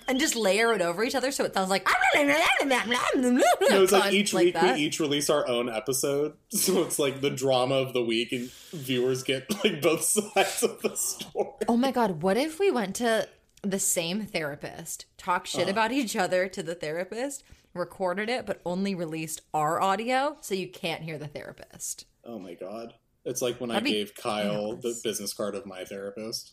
and 0.08 0.20
just 0.20 0.36
layer 0.36 0.72
it 0.72 0.80
over 0.80 1.02
each 1.04 1.14
other 1.14 1.30
so 1.30 1.44
it 1.44 1.54
sounds 1.54 1.70
like 1.70 1.86
other. 1.86 1.96
No, 3.70 3.82
it's 3.82 3.92
like 3.92 4.12
each 4.12 4.32
week 4.32 4.54
that. 4.54 4.76
we 4.76 4.82
each 4.82 5.00
release 5.00 5.28
our 5.28 5.46
own 5.48 5.68
episode, 5.68 6.34
so 6.48 6.82
it's 6.82 6.98
like 6.98 7.20
the 7.20 7.30
drama 7.30 7.76
of 7.76 7.92
the 7.92 8.02
week, 8.02 8.32
and 8.32 8.50
viewers 8.72 9.22
get 9.22 9.52
like 9.64 9.82
both 9.82 10.02
sides 10.04 10.62
of 10.62 10.80
the 10.82 10.94
story. 10.96 11.50
Oh 11.68 11.76
my 11.76 11.90
god, 11.90 12.22
what 12.22 12.36
if 12.36 12.58
we 12.58 12.70
went 12.70 12.96
to 12.96 13.28
the 13.62 13.78
same 13.78 14.22
therapist, 14.22 15.06
talk 15.16 15.46
shit 15.46 15.68
about 15.68 15.92
each 15.92 16.14
other 16.14 16.48
to 16.48 16.62
the 16.62 16.74
therapist, 16.74 17.42
recorded 17.74 18.28
it, 18.28 18.46
but 18.46 18.60
only 18.64 18.94
released 18.94 19.42
our 19.52 19.80
audio 19.80 20.36
so 20.40 20.54
you 20.54 20.68
can't 20.68 21.02
hear 21.02 21.18
the 21.18 21.28
therapist? 21.28 22.06
Oh 22.24 22.38
my 22.38 22.54
god. 22.54 22.94
It's 23.24 23.42
like 23.42 23.60
when 23.60 23.70
That'd 23.70 23.88
I 23.88 23.90
gave 23.90 24.14
Kyle 24.14 24.76
the 24.76 24.98
business 25.02 25.32
card 25.32 25.56
of 25.56 25.66
my 25.66 25.84
therapist. 25.84 26.52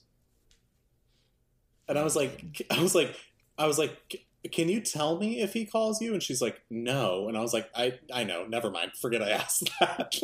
And 1.88 2.00
I 2.00 2.04
was 2.04 2.16
like 2.16 2.66
I 2.72 2.82
was 2.82 2.96
like 2.96 3.16
I 3.58 3.66
was 3.68 3.78
like 3.78 4.22
can 4.52 4.68
you 4.68 4.82
tell 4.82 5.18
me 5.18 5.40
if 5.40 5.54
he 5.54 5.66
calls 5.66 6.02
you? 6.02 6.12
And 6.14 6.22
she's 6.22 6.42
like, 6.42 6.62
"No." 6.70 7.30
And 7.30 7.38
I 7.38 7.42
was 7.42 7.54
like, 7.54 7.70
"I 7.74 7.98
I 8.14 8.26
know. 8.26 8.46
Never 8.46 8.70
mind. 8.70 8.92
Forget 9.00 9.22
I 9.24 9.30
asked 9.42 9.70
that." 9.80 10.16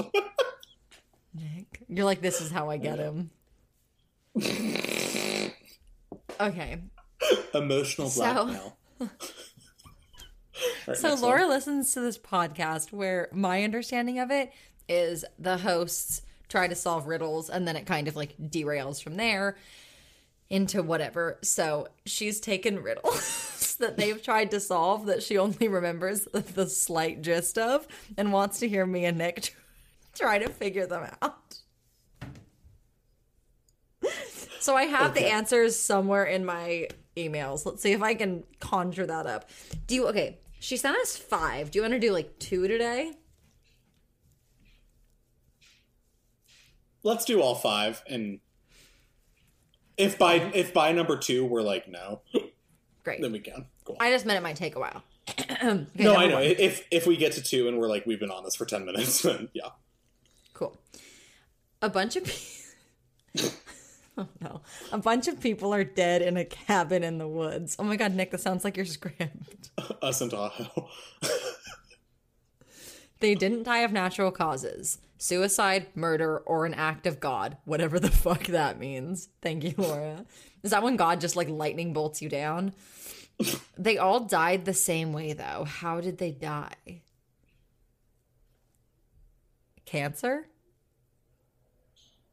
Nick, 1.34 1.82
you're 1.88 2.04
like, 2.04 2.22
this 2.22 2.42
is 2.42 2.52
how 2.52 2.70
I 2.70 2.76
get 2.76 3.00
him. 3.00 3.30
okay, 6.40 6.80
Emotional 7.54 8.10
So- 8.10 8.24
blackmail. 8.46 8.78
So 10.96 11.14
Laura 11.16 11.42
one. 11.44 11.50
listens 11.52 11.94
to 11.94 12.02
this 12.02 12.18
podcast 12.18 12.92
where 12.92 13.30
my 13.32 13.64
understanding 13.64 14.20
of 14.20 14.30
it 14.32 14.52
is 14.90 15.24
the 15.38 15.58
hosts 15.60 16.22
try 16.50 16.68
to 16.68 16.76
solve 16.76 17.08
riddles 17.08 17.50
and 17.50 17.66
then 17.66 17.78
it 17.78 17.86
kind 17.86 18.10
of 18.10 18.18
like 18.18 18.36
derails 18.38 19.02
from 19.02 19.16
there 19.16 19.56
into 20.50 20.82
whatever. 20.82 21.38
So 21.44 21.88
she's 22.06 22.40
taken 22.40 22.82
riddles 22.82 23.76
that 23.80 23.98
they've 23.98 24.22
tried 24.22 24.52
to 24.52 24.60
solve 24.60 25.06
that 25.06 25.24
she 25.24 25.38
only 25.38 25.68
remembers 25.68 26.28
the 26.32 26.68
slight 26.68 27.22
gist 27.22 27.58
of 27.58 27.88
and 28.18 28.34
wants 28.34 28.60
to 28.60 28.68
hear 28.68 28.86
me 28.86 29.06
and 29.06 29.18
Nick 29.18 29.56
try 30.16 30.40
to 30.40 30.50
figure 30.50 30.86
them 30.86 31.10
out. 31.22 31.60
So 34.60 34.76
I 34.76 34.84
have 34.84 35.14
the 35.14 35.26
answers 35.26 35.76
somewhere 35.76 36.26
in 36.26 36.46
my 36.46 36.90
emails. 37.16 37.66
Let's 37.66 37.82
see 37.82 37.94
if 37.94 38.02
I 38.02 38.14
can 38.14 38.44
conjure 38.60 39.06
that 39.06 39.26
up. 39.26 39.50
Do 39.88 39.96
you 39.96 40.08
okay? 40.10 40.40
She 40.60 40.76
sent 40.76 40.98
us 40.98 41.16
five. 41.16 41.72
Do 41.72 41.80
you 41.80 41.84
want 41.84 41.94
to 41.94 42.00
do 42.00 42.12
like 42.12 42.38
two 42.40 42.68
today? 42.68 43.14
Let's 47.02 47.24
do 47.24 47.42
all 47.42 47.56
five 47.56 48.04
and 48.08 48.42
if 50.00 50.18
by 50.18 50.36
if 50.54 50.74
by 50.74 50.92
number 50.92 51.16
2 51.18 51.46
we're 51.46 51.62
like 51.62 51.88
no, 51.88 52.22
Great. 53.04 53.22
then 53.22 53.32
we 53.32 53.40
can. 53.40 53.66
Cool. 53.84 53.98
I 54.00 54.10
just 54.12 54.26
meant 54.26 54.38
it 54.38 54.42
might 54.42 54.56
take 54.56 54.76
a 54.76 54.80
while. 54.80 55.04
Okay, 55.62 55.86
no, 55.96 56.16
I 56.16 56.28
know. 56.28 56.36
one. 56.36 56.44
If 56.44 56.88
if 56.90 57.06
we 57.06 57.18
get 57.18 57.34
to 57.34 57.44
2 57.44 57.68
and 57.68 57.78
we're 57.78 57.88
like 57.90 58.06
we've 58.06 58.20
been 58.20 58.32
on 58.32 58.44
this 58.44 58.56
for 58.56 58.66
10 58.66 58.86
minutes, 58.86 59.22
then 59.24 59.50
yeah. 59.54 59.70
Cool. 60.54 60.76
A 61.82 61.90
bunch 61.90 62.16
of 62.16 62.24
people. 62.24 63.52
oh 64.18 64.28
no! 64.42 64.62
A 64.92 64.98
bunch 64.98 65.28
of 65.28 65.40
people 65.40 65.74
are 65.74 65.84
dead 65.84 66.22
in 66.22 66.36
a 66.38 66.46
cabin 66.46 67.04
in 67.04 67.18
the 67.20 67.28
woods. 67.28 67.76
Oh 67.78 67.84
my 67.84 67.96
god, 67.96 68.16
Nick, 68.16 68.32
that 68.32 68.42
sounds 68.42 68.64
like 68.64 68.76
your 68.78 68.86
script. 68.86 69.70
Us 70.02 70.22
and 70.22 70.32
Tahoe. 70.32 70.90
They 73.20 73.36
didn't 73.36 73.64
die 73.64 73.80
of 73.80 73.92
natural 73.92 74.32
causes. 74.32 75.00
Suicide, 75.18 75.88
murder, 75.96 76.38
or 76.40 76.66
an 76.66 76.74
act 76.74 77.06
of 77.06 77.20
God. 77.20 77.58
Whatever 77.66 78.00
the 78.00 78.10
fuck 78.26 78.46
that 78.48 78.80
means. 78.80 79.30
Thank 79.42 79.64
you, 79.64 79.74
Laura. 79.78 80.26
Is 80.64 80.72
that 80.72 80.84
when 80.84 80.96
God 80.96 81.20
just 81.22 81.36
like 81.36 81.50
lightning 81.50 81.94
bolts 81.94 82.22
you 82.22 82.30
down? 82.30 82.74
they 83.78 83.98
all 83.98 84.22
died 84.22 84.66
the 84.66 84.74
same 84.74 85.14
way 85.14 85.34
though. 85.34 85.64
How 85.66 86.02
did 86.02 86.18
they 86.18 86.32
die? 86.32 87.02
Cancer? 89.86 90.48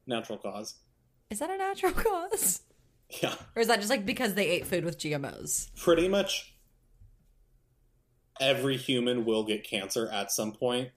Natural 0.06 0.38
cause. 0.38 0.74
Is 1.30 1.38
that 1.38 1.50
a 1.50 1.56
natural 1.56 1.92
cause? 1.96 2.62
Yeah. 3.22 3.34
Or 3.54 3.62
is 3.62 3.68
that 3.68 3.78
just 3.78 3.90
like 3.90 4.04
because 4.04 4.34
they 4.34 4.48
ate 4.48 4.66
food 4.66 4.84
with 4.84 4.98
GMOs? 4.98 5.70
pretty 5.76 6.08
much 6.08 6.55
every 8.40 8.76
human 8.76 9.24
will 9.24 9.44
get 9.44 9.68
cancer 9.68 10.08
at 10.08 10.30
some 10.30 10.52
point. 10.52 10.90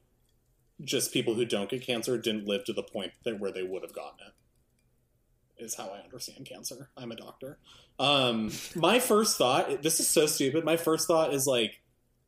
Just 0.83 1.11
people 1.11 1.33
who 1.33 1.45
don't 1.45 1.69
get 1.69 1.85
cancer 1.85 2.17
didn't 2.17 2.47
live 2.47 2.63
to 2.65 2.73
the 2.73 2.83
point 2.83 3.11
that 3.23 3.39
where 3.39 3.51
they 3.51 3.63
would 3.63 3.83
have 3.83 3.93
gotten 3.93 4.19
it. 4.27 5.63
Is 5.63 5.75
how 5.75 5.89
I 5.89 5.99
understand 5.99 6.45
cancer. 6.45 6.89
I'm 6.95 7.11
a 7.11 7.15
doctor. 7.15 7.57
Um, 7.99 8.51
my 8.75 8.99
first 8.99 9.37
thought, 9.37 9.81
this 9.81 9.99
is 9.99 10.07
so 10.07 10.25
stupid. 10.25 10.63
My 10.63 10.77
first 10.77 11.07
thought 11.07 11.33
is 11.33 11.45
like 11.45 11.81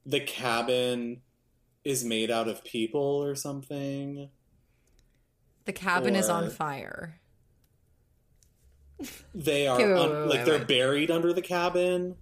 the 0.05 0.19
cabin 0.19 1.21
is 1.83 2.03
made 2.03 2.29
out 2.29 2.47
of 2.47 2.63
people 2.63 3.01
or 3.01 3.35
something. 3.35 4.29
The 5.65 5.73
cabin 5.73 6.15
is 6.15 6.29
on 6.29 6.49
fire. 6.49 7.21
They 9.33 9.67
are 9.67 9.77
wait, 9.77 9.85
un- 9.85 10.09
wait, 10.09 10.19
wait, 10.19 10.29
like 10.29 10.45
they're 10.45 10.65
buried 10.65 11.09
under 11.09 11.33
the 11.33 11.41
cabin. 11.41 12.15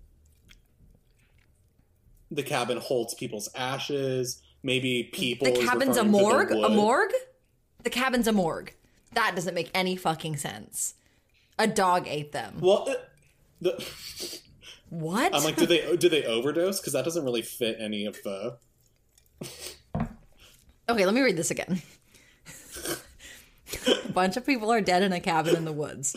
The 2.32 2.44
cabin 2.44 2.78
holds 2.78 3.14
people's 3.14 3.50
ashes. 3.56 4.42
Maybe 4.62 5.10
people. 5.12 5.46
The 5.52 5.66
cabin's 5.66 5.98
a 5.98 6.04
referring 6.04 6.50
to 6.50 6.56
the 6.56 6.60
morgue? 6.60 6.66
A 6.66 6.70
morgue? 6.70 7.14
The 7.84 7.90
cabin's 7.90 8.28
a 8.28 8.34
morgue. 8.34 8.74
That 9.14 9.34
doesn't 9.36 9.56
make 9.56 9.72
any 9.74 9.96
fucking 9.96 10.38
sense. 10.38 10.96
A 11.58 11.68
dog 11.68 12.08
ate 12.08 12.32
them. 12.32 12.58
Well, 12.62 12.90
uh, 12.90 12.94
the, 13.62 13.86
What? 14.90 15.34
I'm 15.34 15.44
like, 15.44 15.56
did 15.56 15.70
they 15.70 15.96
did 15.98 16.12
they 16.12 16.26
overdose? 16.26 16.80
Because 16.80 16.94
that 16.94 17.06
doesn't 17.06 17.24
really 17.24 17.42
fit 17.42 17.78
any 17.80 18.06
of 18.06 18.18
the. 18.24 18.58
Okay, 20.90 21.06
let 21.06 21.14
me 21.14 21.22
read 21.22 21.38
this 21.38 21.52
again. 21.52 21.82
a 24.06 24.12
bunch 24.12 24.38
of 24.38 24.46
people 24.46 24.72
are 24.72 24.82
dead 24.82 25.04
in 25.04 25.14
a 25.14 25.20
cabin 25.20 25.56
in 25.56 25.66
the 25.66 25.72
woods. 25.72 26.16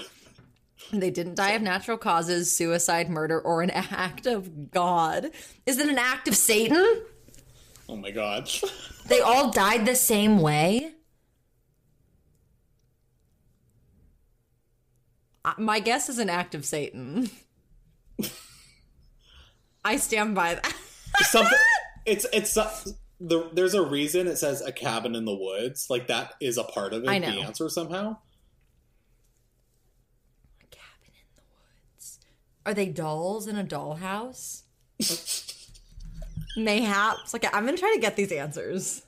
They 0.92 1.10
didn't 1.10 1.36
die 1.36 1.52
of 1.52 1.62
natural 1.62 1.96
causes, 1.96 2.54
suicide, 2.54 3.08
murder, 3.08 3.40
or 3.40 3.62
an 3.62 3.70
act 3.70 4.26
of 4.26 4.70
God. 4.70 5.30
Is 5.64 5.78
it 5.78 5.88
an 5.88 5.98
act 5.98 6.28
of 6.28 6.36
Satan? 6.36 7.02
Oh 7.88 7.96
my 7.96 8.10
god! 8.10 8.50
They 9.08 9.20
all 9.20 9.50
died 9.50 9.84
the 9.84 9.96
same 9.96 10.38
way? 10.38 10.92
Uh, 15.44 15.54
My 15.58 15.80
guess 15.80 16.08
is 16.08 16.18
an 16.18 16.30
act 16.30 16.54
of 16.54 16.64
Satan. 16.64 17.28
I 19.84 19.96
stand 19.96 20.34
by 20.34 20.54
that. 20.54 20.74
Something. 21.22 21.58
It's 22.04 22.26
it's 22.32 22.54
the, 22.54 23.48
there's 23.52 23.74
a 23.74 23.82
reason 23.82 24.26
it 24.26 24.36
says 24.36 24.60
a 24.60 24.72
cabin 24.72 25.14
in 25.14 25.24
the 25.24 25.34
woods. 25.34 25.86
Like 25.88 26.08
that 26.08 26.34
is 26.40 26.58
a 26.58 26.64
part 26.64 26.92
of 26.92 27.04
it. 27.04 27.08
I 27.08 27.18
know. 27.18 27.30
The 27.30 27.42
answer 27.42 27.68
somehow. 27.68 28.16
cabin 30.72 31.12
in 31.14 31.28
the 31.36 31.42
woods. 31.54 32.18
Are 32.64 32.74
they 32.74 32.86
dolls 32.86 33.46
in 33.46 33.56
a 33.56 33.64
dollhouse? 33.64 34.62
Mayhaps. 36.56 37.34
Okay, 37.34 37.48
I'm 37.52 37.64
gonna 37.64 37.76
try 37.78 37.92
to 37.94 38.00
get 38.00 38.16
these 38.16 38.32
answers. 38.32 39.02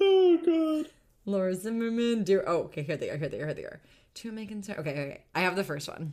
Oh 0.00 0.38
god. 0.44 0.90
Laura 1.24 1.54
Zimmerman, 1.54 2.24
dear. 2.24 2.42
Oh, 2.46 2.62
okay, 2.64 2.82
here 2.82 2.96
they 2.96 3.10
are. 3.10 3.16
Here 3.16 3.28
they 3.28 3.40
are. 3.40 3.46
Here 3.46 3.54
they 3.54 3.64
are. 3.64 3.80
Two 4.14 4.32
make 4.32 4.48
concern. 4.48 4.76
Okay, 4.78 4.90
okay. 4.90 5.24
I 5.34 5.40
have 5.40 5.56
the 5.56 5.64
first 5.64 5.88
one. 5.88 6.12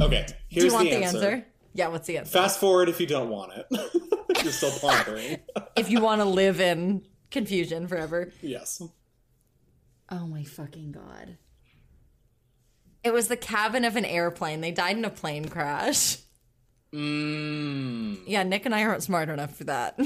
Okay, 0.00 0.26
here's 0.48 0.64
Do 0.64 0.66
you 0.68 0.72
want 0.72 0.88
the, 0.90 0.96
the 0.96 1.04
answer. 1.04 1.16
answer? 1.18 1.46
Yeah, 1.74 1.88
what's 1.88 2.06
the 2.06 2.18
answer? 2.18 2.38
Fast 2.38 2.60
forward 2.60 2.88
if 2.88 3.00
you 3.00 3.06
don't 3.06 3.28
want 3.28 3.52
it. 3.54 3.66
You're 4.42 4.52
still 4.52 4.70
pondering. 4.78 5.38
if 5.76 5.90
you 5.90 6.00
want 6.00 6.20
to 6.20 6.24
live 6.24 6.60
in 6.60 7.02
confusion 7.30 7.86
forever. 7.88 8.32
yes. 8.40 8.82
Oh 10.10 10.26
my 10.26 10.44
fucking 10.44 10.92
god. 10.92 11.38
It 13.04 13.12
was 13.12 13.28
the 13.28 13.36
cabin 13.36 13.84
of 13.84 13.96
an 13.96 14.04
airplane. 14.04 14.60
They 14.60 14.70
died 14.70 14.96
in 14.96 15.04
a 15.04 15.10
plane 15.10 15.48
crash. 15.48 16.18
Mm. 16.92 18.20
Yeah, 18.26 18.42
Nick 18.42 18.66
and 18.66 18.74
I 18.74 18.84
aren't 18.84 19.02
smart 19.02 19.28
enough 19.28 19.56
for 19.56 19.64
that. 19.64 19.98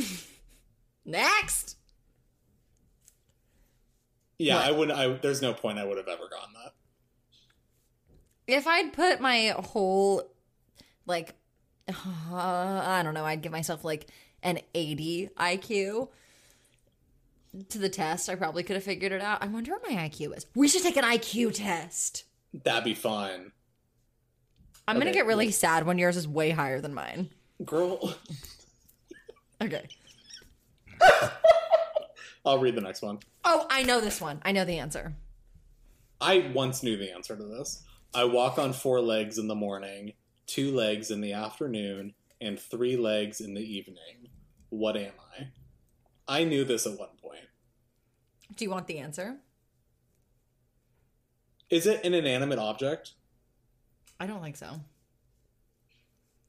Next. 1.05 1.77
Yeah, 4.39 4.57
What? 4.57 4.65
I 4.65 4.71
wouldn't. 4.71 4.99
I 4.99 5.09
there's 5.15 5.43
no 5.43 5.53
point 5.53 5.79
I 5.79 5.85
would 5.85 5.97
have 5.99 6.09
ever 6.09 6.29
gone 6.29 6.49
that. 6.63 6.73
If 8.47 8.67
I'd 8.67 8.93
put 8.93 9.21
my 9.21 9.55
whole, 9.59 10.31
like, 11.07 11.35
uh, 11.89 11.93
I 12.33 13.01
don't 13.03 13.15
know, 13.15 13.25
I'd 13.25 13.43
give 13.43 13.53
myself 13.53 13.85
like 13.85 14.07
an 14.43 14.61
80 14.75 15.31
IQ 15.37 16.09
to 17.71 17.79
the 17.79 17.89
test. 17.89 18.29
I 18.29 18.35
probably 18.37 18.63
could 18.63 18.77
have 18.77 18.85
figured 18.85 19.13
it 19.13 19.23
out. 19.23 19.43
I 19.43 19.47
wonder 19.47 19.73
what 19.73 19.83
my 19.89 20.09
IQ 20.09 20.37
is. 20.37 20.47
We 20.55 20.69
should 20.69 20.83
take 20.83 20.97
an 20.97 21.05
IQ 21.05 21.55
test. 21.55 22.25
That'd 22.65 22.85
be 22.85 22.95
fine, 22.95 23.53
I'm 24.89 24.97
going 24.97 25.07
to 25.09 25.13
get 25.13 25.27
really 25.27 25.51
sad 25.51 25.85
when 25.85 25.99
yours 25.99 26.17
is 26.17 26.27
way 26.29 26.51
higher 26.51 26.81
than 26.81 26.95
mine. 26.95 27.31
girl. 27.65 28.15
Okay. 29.59 29.89
I'll 32.45 32.59
read 32.59 32.75
the 32.75 32.83
next 32.83 33.01
one. 33.01 33.21
Oh, 33.43 33.67
I 33.71 33.85
know 33.85 34.03
this 34.03 34.21
one. 34.21 34.39
I 34.45 34.53
know 34.53 34.67
the 34.67 34.79
answer. 34.79 35.15
I 36.21 36.51
once 36.55 36.83
knew 36.83 36.99
the 36.99 37.11
answer 37.11 37.35
to 37.37 37.43
this. 37.43 37.83
I 38.15 38.25
walk 38.25 38.59
on 38.59 38.75
four 38.75 39.01
legs 39.01 39.39
in 39.39 39.49
the 39.49 39.55
morning, 39.55 40.13
two 40.47 40.75
legs 40.75 41.11
in 41.11 41.23
the 41.23 41.33
afternoon, 41.33 42.13
and 42.43 42.61
three 42.61 42.99
legs 42.99 43.41
in 43.41 43.55
the 43.55 43.63
evening. 43.63 44.29
What 44.69 44.99
am 44.99 45.13
I? 45.39 45.49
I 46.29 46.45
knew 46.45 46.65
this 46.67 46.87
at 46.87 46.99
one 46.99 47.17
point. 47.23 47.47
Do 48.57 48.65
you 48.65 48.71
want 48.71 48.87
the 48.89 48.99
answer? 48.99 49.39
Is 51.71 51.87
it 51.87 52.05
an 52.05 52.15
inanimate 52.15 52.59
object? 52.59 53.13
I 54.21 54.27
don't 54.27 54.43
think 54.43 54.57
so. 54.57 54.81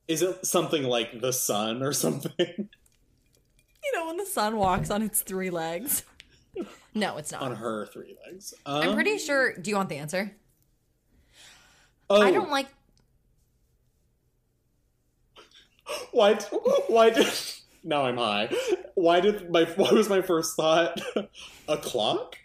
Is 0.08 0.22
it 0.22 0.46
something 0.46 0.84
like 0.84 1.20
the 1.22 1.34
sun 1.34 1.82
or 1.84 1.94
something? 1.94 2.70
You 3.84 3.98
know, 4.00 4.08
when 4.08 4.18
the 4.18 4.26
sun 4.26 4.58
walks 4.58 4.90
on 4.90 5.02
its 5.02 5.22
three 5.22 5.50
legs. 5.50 6.04
No, 6.94 7.16
it's 7.16 7.32
not. 7.32 7.42
on 7.44 7.56
her 7.56 7.86
three 7.86 8.18
legs. 8.26 8.54
I'm 8.66 8.90
Um, 8.90 8.96
pretty 8.96 9.18
sure. 9.18 9.54
Do 9.54 9.70
you 9.70 9.78
want 9.78 9.88
the 9.88 9.96
answer? 9.98 10.36
Oh, 12.10 12.22
I 12.22 12.32
don't 12.32 12.50
like. 12.50 12.68
Why? 16.12 16.34
d- 16.34 16.46
Why 16.88 17.10
did? 17.12 17.28
Now 17.84 18.04
I'm 18.06 18.18
high. 18.18 18.50
Why 18.96 19.22
did 19.22 19.50
my? 19.50 19.64
What 19.64 19.94
was 19.94 20.10
my 20.10 20.22
first 20.22 20.58
thought? 20.58 21.00
A 21.70 21.78
clock? 21.78 22.38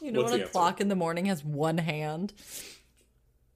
You 0.00 0.12
know 0.12 0.20
What's 0.20 0.32
when 0.32 0.40
the 0.40 0.46
a 0.46 0.48
clock 0.48 0.80
in 0.80 0.88
the 0.88 0.96
morning 0.96 1.26
has 1.26 1.44
one 1.44 1.78
hand? 1.78 2.32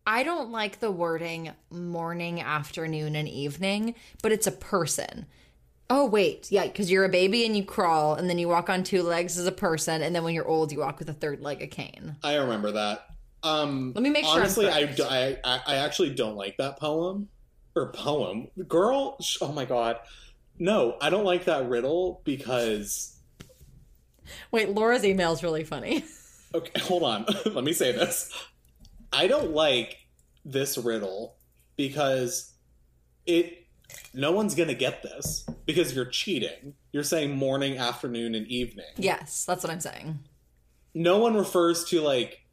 I 0.06 0.22
don't 0.22 0.50
like 0.50 0.80
the 0.80 0.90
wording 0.90 1.52
morning, 1.70 2.40
afternoon, 2.40 3.16
and 3.16 3.28
evening, 3.28 3.94
but 4.22 4.32
it's 4.32 4.46
a 4.46 4.52
person. 4.52 5.26
Oh, 5.88 6.06
wait. 6.06 6.50
Yeah, 6.50 6.66
because 6.66 6.90
you're 6.90 7.04
a 7.04 7.10
baby 7.10 7.46
and 7.46 7.56
you 7.56 7.64
crawl, 7.64 8.14
and 8.14 8.28
then 8.28 8.38
you 8.38 8.48
walk 8.48 8.68
on 8.68 8.82
two 8.82 9.02
legs 9.02 9.38
as 9.38 9.46
a 9.46 9.52
person, 9.52 10.02
and 10.02 10.14
then 10.14 10.22
when 10.22 10.34
you're 10.34 10.46
old, 10.46 10.72
you 10.72 10.80
walk 10.80 10.98
with 10.98 11.08
a 11.08 11.14
third 11.14 11.40
leg, 11.40 11.62
a 11.62 11.66
cane. 11.66 12.16
I 12.22 12.34
remember 12.36 12.72
that. 12.72 13.06
Um, 13.42 13.92
Let 13.94 14.02
me 14.02 14.10
make 14.10 14.24
sure 14.24 14.40
Honestly, 14.40 14.68
I, 14.68 14.84
correct. 14.84 15.00
I 15.00 15.38
I 15.44 15.60
I 15.66 15.74
actually 15.76 16.14
don't 16.14 16.34
like 16.36 16.56
that 16.56 16.78
poem 16.78 17.28
or 17.76 17.92
poem. 17.92 18.48
Girl, 18.66 19.18
sh- 19.20 19.38
oh 19.42 19.52
my 19.52 19.66
god, 19.66 19.98
no, 20.58 20.96
I 21.00 21.10
don't 21.10 21.24
like 21.24 21.44
that 21.44 21.68
riddle 21.68 22.22
because. 22.24 23.18
Wait, 24.50 24.70
Laura's 24.70 25.04
email 25.04 25.32
is 25.32 25.42
really 25.42 25.64
funny. 25.64 26.04
Okay, 26.54 26.80
hold 26.80 27.02
on. 27.02 27.26
Let 27.46 27.64
me 27.64 27.72
say 27.72 27.92
this. 27.92 28.32
I 29.12 29.26
don't 29.26 29.50
like 29.52 29.98
this 30.44 30.78
riddle 30.78 31.36
because 31.76 32.52
it 33.26 33.66
no 34.12 34.32
one's 34.32 34.54
going 34.54 34.68
to 34.68 34.74
get 34.74 35.02
this 35.02 35.46
because 35.66 35.94
you're 35.94 36.04
cheating. 36.06 36.74
You're 36.92 37.02
saying 37.02 37.36
morning, 37.36 37.78
afternoon 37.78 38.34
and 38.34 38.46
evening. 38.46 38.86
yes, 38.96 39.44
that's 39.44 39.62
what 39.62 39.72
I'm 39.72 39.80
saying. 39.80 40.18
No 40.94 41.18
one 41.18 41.34
refers 41.34 41.84
to 41.86 42.00
like 42.00 42.44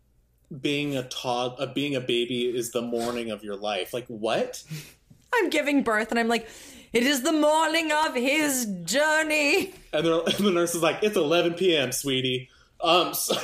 being 0.60 0.98
a 0.98 1.04
tod 1.04 1.56
uh, 1.60 1.68
being 1.68 1.96
a 1.96 2.02
baby 2.02 2.46
is 2.46 2.72
the 2.72 2.82
morning 2.82 3.32
of 3.32 3.44
your 3.44 3.56
life. 3.56 3.94
Like 3.94 4.08
what? 4.08 4.64
I'm 5.34 5.50
giving 5.50 5.84
birth, 5.84 6.12
and 6.12 6.20
I'm 6.20 6.28
like, 6.28 6.50
it 6.92 7.04
is 7.04 7.22
the 7.22 7.32
morning 7.32 7.92
of 7.92 8.16
his 8.16 8.66
journey. 8.84 9.74
And, 9.94 10.06
and 10.06 10.46
the 10.46 10.52
nurse 10.52 10.76
is 10.76 10.82
like, 10.82 11.00
"It's 11.04 11.16
11 11.16 11.54
p.m., 11.54 11.92
sweetie." 11.92 12.50
Um, 12.84 13.14
so- 13.14 13.36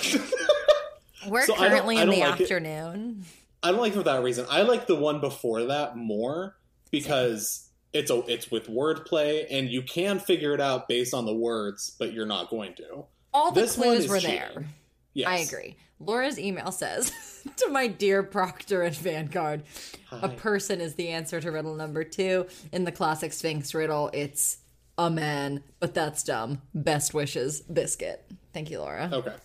We're 1.28 1.46
So 1.46 1.56
I 1.56 1.58
don't- 1.58 1.70
currently 1.70 1.98
in 1.98 2.10
the 2.10 2.20
like 2.22 2.40
it. 2.40 2.44
afternoon. 2.44 3.26
I 3.64 3.72
don't 3.72 3.80
like 3.82 3.94
it 3.94 3.98
for 3.98 4.04
that 4.04 4.24
reason. 4.24 4.46
I 4.50 4.62
like 4.62 4.88
the 4.88 4.96
one 4.96 5.20
before 5.20 5.64
that 5.66 5.98
more 5.98 6.56
because 6.92 7.70
it's 7.92 8.12
a 8.12 8.20
it's 8.28 8.52
with 8.52 8.68
wordplay 8.68 9.46
and 9.50 9.68
you 9.70 9.82
can 9.82 10.20
figure 10.20 10.54
it 10.54 10.62
out 10.62 10.88
based 10.88 11.14
on 11.14 11.26
the 11.26 11.34
words, 11.34 11.96
but 12.00 12.14
you're 12.14 12.26
not 12.28 12.50
going 12.50 12.76
to. 12.76 13.06
All 13.34 13.52
the 13.52 13.62
This 13.62 13.76
clues 13.76 14.08
were 14.08 14.20
cheating. 14.20 14.36
there. 14.38 14.66
Yes. 15.14 15.28
I 15.28 15.38
agree. 15.38 15.76
Laura's 16.00 16.38
email 16.38 16.72
says 16.72 17.12
to 17.58 17.70
my 17.70 17.88
dear 17.88 18.22
Proctor 18.22 18.84
and 18.84 18.96
Vanguard, 18.96 19.64
a 20.12 20.30
person 20.30 20.80
is 20.80 20.94
the 20.94 21.10
answer 21.10 21.42
to 21.42 21.52
riddle 21.52 21.74
number 21.76 22.04
two. 22.04 22.46
In 22.72 22.84
the 22.84 22.92
classic 22.92 23.34
Sphinx 23.34 23.74
riddle, 23.74 24.12
it's 24.14 24.60
a 25.00 25.10
man, 25.10 25.64
but 25.80 25.96
that's 25.96 26.22
dumb. 26.24 26.62
Best 26.76 27.16
wishes, 27.16 27.62
Biscuit. 27.62 28.24
Thank 28.58 28.72
you, 28.72 28.80
Laura. 28.80 29.08
Okay. 29.14 29.36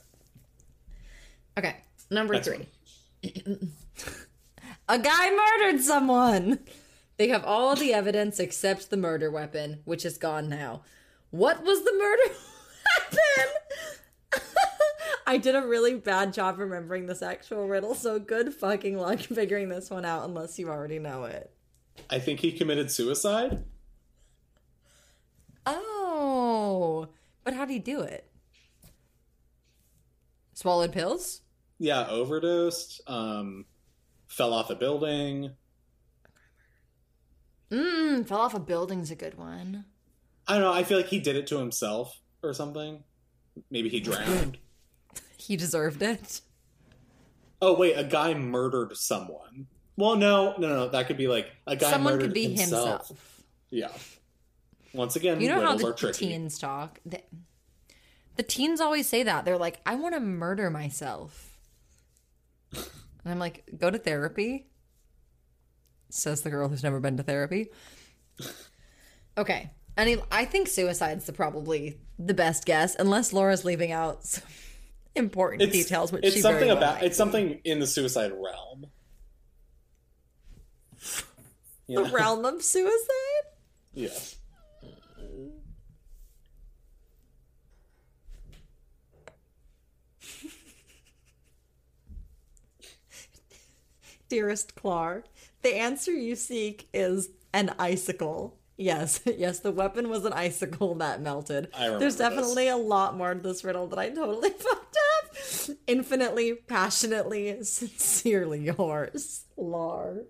Okay, 1.59 1.77
number 2.11 2.39
three. 2.41 2.67
a 4.89 4.99
guy 4.99 5.31
murdered 5.31 5.83
someone. 5.83 6.61
They 7.19 7.29
have 7.29 7.45
all 7.45 7.77
the 7.77 7.93
evidence 7.93 8.41
except 8.41 8.89
the 8.89 8.97
murder 8.97 9.31
weapon, 9.31 9.81
which 9.85 10.07
is 10.07 10.17
gone 10.17 10.49
now. 10.49 10.85
What 11.29 11.63
was 11.63 11.85
the 11.85 11.93
murder 11.93 12.23
weapon? 13.13 14.41
I 15.27 15.37
did 15.37 15.57
a 15.57 15.67
really 15.67 15.97
bad 15.97 16.33
job 16.33 16.59
remembering 16.59 17.05
this 17.05 17.21
actual 17.21 17.69
riddle, 17.69 17.95
so 17.95 18.19
good 18.19 18.55
fucking 18.55 18.97
luck 18.97 19.19
figuring 19.21 19.69
this 19.69 19.91
one 19.91 20.07
out 20.07 20.25
unless 20.25 20.59
you 20.59 20.71
already 20.71 20.99
know 20.99 21.25
it. 21.25 21.53
I 22.09 22.19
think 22.19 22.41
he 22.41 22.51
committed 22.51 22.91
suicide. 22.91 23.63
Oh, 25.67 27.09
but 27.45 27.53
how 27.53 27.67
do 27.67 27.75
you 27.75 27.79
do 27.79 28.01
it? 28.01 28.32
Swallowed 30.55 30.93
pills? 30.93 31.41
Yeah, 31.79 32.07
overdosed. 32.09 33.01
Um, 33.07 33.65
fell 34.29 34.53
off 34.53 34.71
a 34.71 34.75
building. 34.75 35.53
Mmm, 37.71 38.27
fell 38.27 38.41
off 38.41 38.55
a 38.55 38.61
building's 38.61 39.11
a 39.11 39.15
good 39.17 39.37
one. 39.39 39.85
I 40.47 40.55
don't 40.55 40.63
know. 40.63 40.73
I 40.73 40.83
feel 40.85 40.99
like 40.99 41.07
he 41.09 41.21
did 41.21 41.37
it 41.37 41.47
to 41.49 41.59
himself 41.59 42.21
or 42.43 42.53
something. 42.53 43.03
Maybe 43.71 43.89
he 43.89 44.01
drowned. 44.01 44.59
He 45.39 45.57
deserved 45.57 46.03
it. 46.03 46.41
oh 47.61 47.77
wait, 47.77 47.95
a 47.95 48.05
guy 48.05 48.33
murdered 48.33 48.97
someone. 48.97 49.67
Well, 49.97 50.15
no, 50.15 50.55
no, 50.57 50.69
no. 50.69 50.89
That 50.89 51.09
could 51.09 51.17
be 51.17 51.27
like 51.27 51.51
a 51.67 51.75
guy 51.75 51.91
Someone 51.91 52.13
murdered 52.15 52.27
could 52.27 52.35
be 52.35 52.45
himself. 52.55 53.09
himself. 53.09 53.43
Yeah. 53.71 53.89
Once 54.95 55.17
again, 55.17 55.41
You 55.41 55.49
know 55.49 55.61
how 55.61 55.77
the, 55.77 55.93
the 56.01 56.13
teens 56.13 56.61
talk? 56.61 57.01
The, 57.05 57.21
the 58.37 58.43
teens 58.43 58.81
always 58.81 59.09
say 59.09 59.23
that. 59.23 59.45
They're 59.45 59.59
like, 59.59 59.81
I 59.87 59.95
want 59.95 60.15
to 60.15 60.21
murder 60.21 60.71
myself. 60.71 61.59
And 62.73 63.31
I'm 63.33 63.39
like, 63.39 63.65
go 63.79 63.91
to 63.91 63.99
therapy, 63.99 64.67
says 66.11 66.43
the 66.43 66.51
girl 66.51 66.69
who's 66.69 66.83
never 66.83 66.99
been 67.01 67.17
to 67.19 67.23
therapy. 67.23 67.69
Okay. 69.39 69.71
Any, 69.97 70.17
I 70.31 70.45
think 70.47 70.69
suicide's 70.69 71.27
the 71.27 71.33
probably 71.33 71.99
the 72.19 72.35
best 72.35 72.65
guess, 72.65 72.97
unless 72.99 73.33
Laura's 73.33 73.65
leaving 73.65 73.93
out 73.93 74.25
some 74.25 74.43
important 75.15 75.63
It's, 75.63 75.73
details, 75.73 76.11
which 76.11 76.25
it's 76.25 76.37
she 76.37 76.41
something 76.41 76.69
well 76.69 76.79
about 76.79 77.03
it's 77.03 77.17
something 77.17 77.61
in 77.65 77.79
the 77.79 77.87
suicide 77.87 78.33
realm. 78.33 78.87
Yeah. 81.87 82.03
the 82.03 82.11
realm 82.11 82.45
of 82.45 82.63
suicide. 82.63 83.45
yeah. 83.93 84.09
Dearest 94.33 94.75
Clar, 94.77 95.25
the 95.61 95.77
answer 95.77 96.11
you 96.11 96.37
seek 96.37 96.89
is 96.95 97.29
an 97.53 97.75
icicle. 97.79 98.57
Yes, 98.79 99.21
yes, 99.27 99.59
the 99.59 99.71
weapon 99.71 100.09
was 100.09 100.25
an 100.25 100.33
icicle 100.33 100.95
that 100.95 101.21
melted. 101.21 101.69
I 101.75 101.85
remember 101.85 101.99
There's 101.99 102.17
this. 102.17 102.31
definitely 102.31 102.69
a 102.69 102.79
lot 102.79 103.15
more 103.15 103.35
to 103.35 103.41
this 103.41 103.63
riddle 103.63 103.89
that 103.89 103.99
I 103.99 104.09
totally 104.09 104.49
fucked 104.59 104.97
up. 104.97 105.77
Infinitely, 105.87 106.55
passionately, 106.55 107.63
sincerely 107.63 108.61
yours, 108.61 109.45
Lar. 109.59 110.23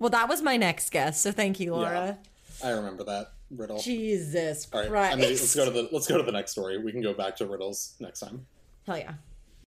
Well, 0.00 0.10
that 0.10 0.28
was 0.28 0.42
my 0.42 0.56
next 0.56 0.90
guess, 0.90 1.20
so 1.20 1.30
thank 1.30 1.60
you, 1.60 1.76
Laura. 1.76 2.18
I 2.64 2.70
remember 2.70 3.04
that 3.04 3.34
riddle. 3.52 3.78
Jesus 3.78 4.66
All 4.72 4.80
right, 4.80 4.88
Christ. 4.90 5.12
I 5.12 5.16
mean, 5.16 5.28
let's 5.28 5.54
go 5.54 5.64
to 5.64 5.70
the 5.70 5.88
let's 5.92 6.08
go 6.08 6.16
to 6.16 6.24
the 6.24 6.32
next 6.32 6.50
story. 6.50 6.76
We 6.76 6.90
can 6.90 7.02
go 7.02 7.14
back 7.14 7.36
to 7.36 7.46
riddles 7.46 7.94
next 8.00 8.18
time. 8.18 8.46
Hell 8.84 8.98
yeah. 8.98 9.12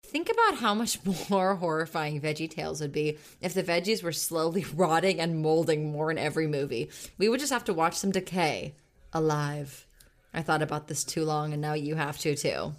Think 0.03 0.29
about 0.29 0.59
how 0.59 0.73
much 0.73 0.99
more 1.29 1.55
horrifying 1.55 2.19
Veggie 2.19 2.49
Tales 2.49 2.81
would 2.81 2.91
be 2.91 3.17
if 3.39 3.53
the 3.53 3.63
veggies 3.63 4.03
were 4.03 4.11
slowly 4.11 4.65
rotting 4.75 5.19
and 5.19 5.41
molding 5.41 5.91
more 5.91 6.11
in 6.11 6.17
every 6.17 6.47
movie. 6.47 6.89
We 7.17 7.29
would 7.29 7.39
just 7.39 7.53
have 7.53 7.63
to 7.65 7.73
watch 7.73 8.01
them 8.01 8.11
decay 8.11 8.75
alive. 9.13 9.85
I 10.33 10.41
thought 10.41 10.61
about 10.61 10.87
this 10.87 11.03
too 11.03 11.25
long, 11.25 11.53
and 11.53 11.61
now 11.61 11.73
you 11.73 11.95
have 11.95 12.17
to 12.19 12.35
too. 12.35 12.73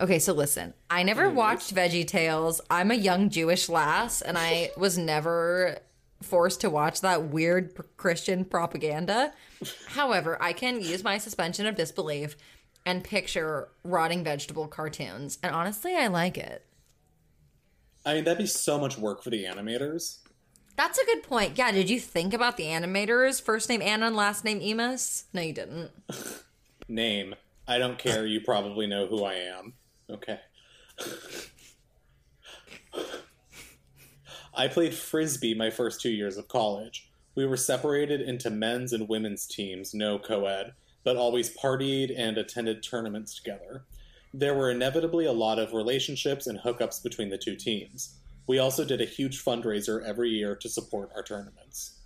Okay, 0.00 0.18
so 0.18 0.32
listen, 0.32 0.74
I 0.90 1.02
never 1.02 1.28
watched 1.30 1.74
Veggie 1.74 2.06
Tales. 2.06 2.60
I'm 2.70 2.90
a 2.90 2.94
young 2.94 3.30
Jewish 3.30 3.68
lass, 3.68 4.20
and 4.22 4.36
I 4.38 4.70
was 4.76 4.98
never 4.98 5.78
forced 6.22 6.60
to 6.62 6.70
watch 6.70 7.00
that 7.00 7.24
weird 7.24 7.74
Christian 7.96 8.44
propaganda. 8.44 9.32
However, 9.88 10.40
I 10.40 10.52
can 10.52 10.80
use 10.80 11.04
my 11.04 11.18
suspension 11.18 11.66
of 11.66 11.74
disbelief 11.76 12.36
and 12.84 13.04
picture 13.04 13.68
rotting 13.84 14.24
vegetable 14.24 14.68
cartoons, 14.68 15.38
and 15.42 15.54
honestly, 15.54 15.94
I 15.94 16.08
like 16.08 16.36
it. 16.36 16.64
I 18.04 18.14
mean, 18.14 18.24
that'd 18.24 18.38
be 18.38 18.46
so 18.46 18.78
much 18.78 18.98
work 18.98 19.22
for 19.22 19.30
the 19.30 19.44
animators. 19.44 20.18
That's 20.76 20.98
a 20.98 21.04
good 21.04 21.22
point. 21.22 21.56
Yeah, 21.58 21.70
did 21.70 21.88
you 21.90 22.00
think 22.00 22.34
about 22.34 22.56
the 22.56 22.64
animators? 22.64 23.40
First 23.40 23.68
name 23.68 23.82
Anna 23.82 24.06
and 24.06 24.16
last 24.16 24.44
name 24.44 24.60
Emus? 24.60 25.26
No, 25.32 25.40
you 25.42 25.52
didn't. 25.52 25.90
Name. 26.88 27.36
I 27.68 27.78
don't 27.78 27.98
care. 27.98 28.26
You 28.26 28.40
probably 28.40 28.88
know 28.88 29.06
who 29.06 29.24
I 29.24 29.34
am. 29.34 29.74
Okay. 30.10 30.40
I 34.54 34.68
played 34.68 34.94
frisbee 34.94 35.54
my 35.54 35.70
first 35.70 36.00
two 36.00 36.10
years 36.10 36.36
of 36.36 36.48
college. 36.48 37.08
We 37.34 37.46
were 37.46 37.56
separated 37.56 38.20
into 38.20 38.50
men's 38.50 38.92
and 38.92 39.08
women's 39.08 39.46
teams, 39.46 39.94
no 39.94 40.18
co 40.18 40.44
ed, 40.46 40.72
but 41.04 41.16
always 41.16 41.56
partied 41.56 42.12
and 42.16 42.38
attended 42.38 42.82
tournaments 42.82 43.34
together. 43.34 43.84
There 44.34 44.54
were 44.54 44.70
inevitably 44.70 45.26
a 45.26 45.32
lot 45.32 45.58
of 45.58 45.74
relationships 45.74 46.46
and 46.46 46.58
hookups 46.58 47.02
between 47.02 47.28
the 47.28 47.38
two 47.38 47.56
teams. 47.56 48.18
We 48.46 48.58
also 48.58 48.84
did 48.84 49.00
a 49.00 49.06
huge 49.06 49.44
fundraiser 49.44 50.04
every 50.04 50.30
year 50.30 50.56
to 50.56 50.68
support 50.68 51.10
our 51.14 51.22
tournaments. 51.22 51.98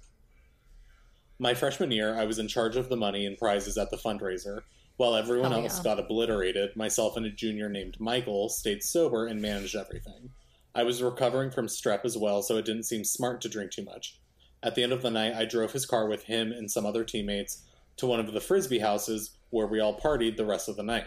My 1.38 1.54
freshman 1.54 1.90
year, 1.90 2.18
I 2.18 2.24
was 2.24 2.38
in 2.38 2.48
charge 2.48 2.76
of 2.76 2.88
the 2.88 2.96
money 2.96 3.26
and 3.26 3.36
prizes 3.36 3.76
at 3.76 3.90
the 3.90 3.96
fundraiser, 3.96 4.62
while 4.96 5.14
everyone 5.14 5.52
Hell 5.52 5.62
else 5.62 5.78
yeah. 5.78 5.84
got 5.84 6.00
obliterated. 6.00 6.74
Myself 6.74 7.16
and 7.16 7.26
a 7.26 7.30
junior 7.30 7.68
named 7.68 8.00
Michael 8.00 8.48
stayed 8.48 8.82
sober 8.82 9.26
and 9.26 9.40
managed 9.40 9.76
everything. 9.76 10.30
I 10.74 10.82
was 10.82 11.02
recovering 11.02 11.50
from 11.50 11.66
strep 11.66 12.04
as 12.04 12.16
well, 12.18 12.42
so 12.42 12.56
it 12.56 12.64
didn't 12.64 12.84
seem 12.84 13.04
smart 13.04 13.40
to 13.42 13.48
drink 13.48 13.70
too 13.70 13.84
much. 13.84 14.18
At 14.62 14.74
the 14.74 14.82
end 14.82 14.92
of 14.92 15.02
the 15.02 15.10
night, 15.10 15.34
I 15.34 15.44
drove 15.44 15.72
his 15.72 15.86
car 15.86 16.08
with 16.08 16.24
him 16.24 16.52
and 16.52 16.70
some 16.70 16.86
other 16.86 17.04
teammates 17.04 17.62
to 17.96 18.06
one 18.06 18.20
of 18.20 18.32
the 18.32 18.40
frisbee 18.40 18.78
houses 18.78 19.38
where 19.50 19.66
we 19.66 19.80
all 19.80 19.98
partied 19.98 20.36
the 20.36 20.44
rest 20.44 20.68
of 20.68 20.76
the 20.76 20.82
night. 20.82 21.06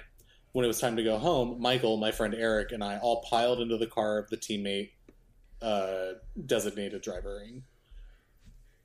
When 0.51 0.65
it 0.65 0.67
was 0.67 0.79
time 0.79 0.95
to 0.95 1.03
go 1.03 1.17
home, 1.19 1.61
Michael, 1.61 1.97
my 1.97 2.11
friend 2.11 2.33
Eric, 2.33 2.71
and 2.71 2.83
I 2.83 2.97
all 2.97 3.23
piled 3.29 3.59
into 3.59 3.77
the 3.77 3.87
car 3.87 4.17
of 4.17 4.29
the 4.29 4.37
teammate 4.37 4.91
uh, 5.61 6.13
designated 6.45 7.01
drivering. 7.01 7.63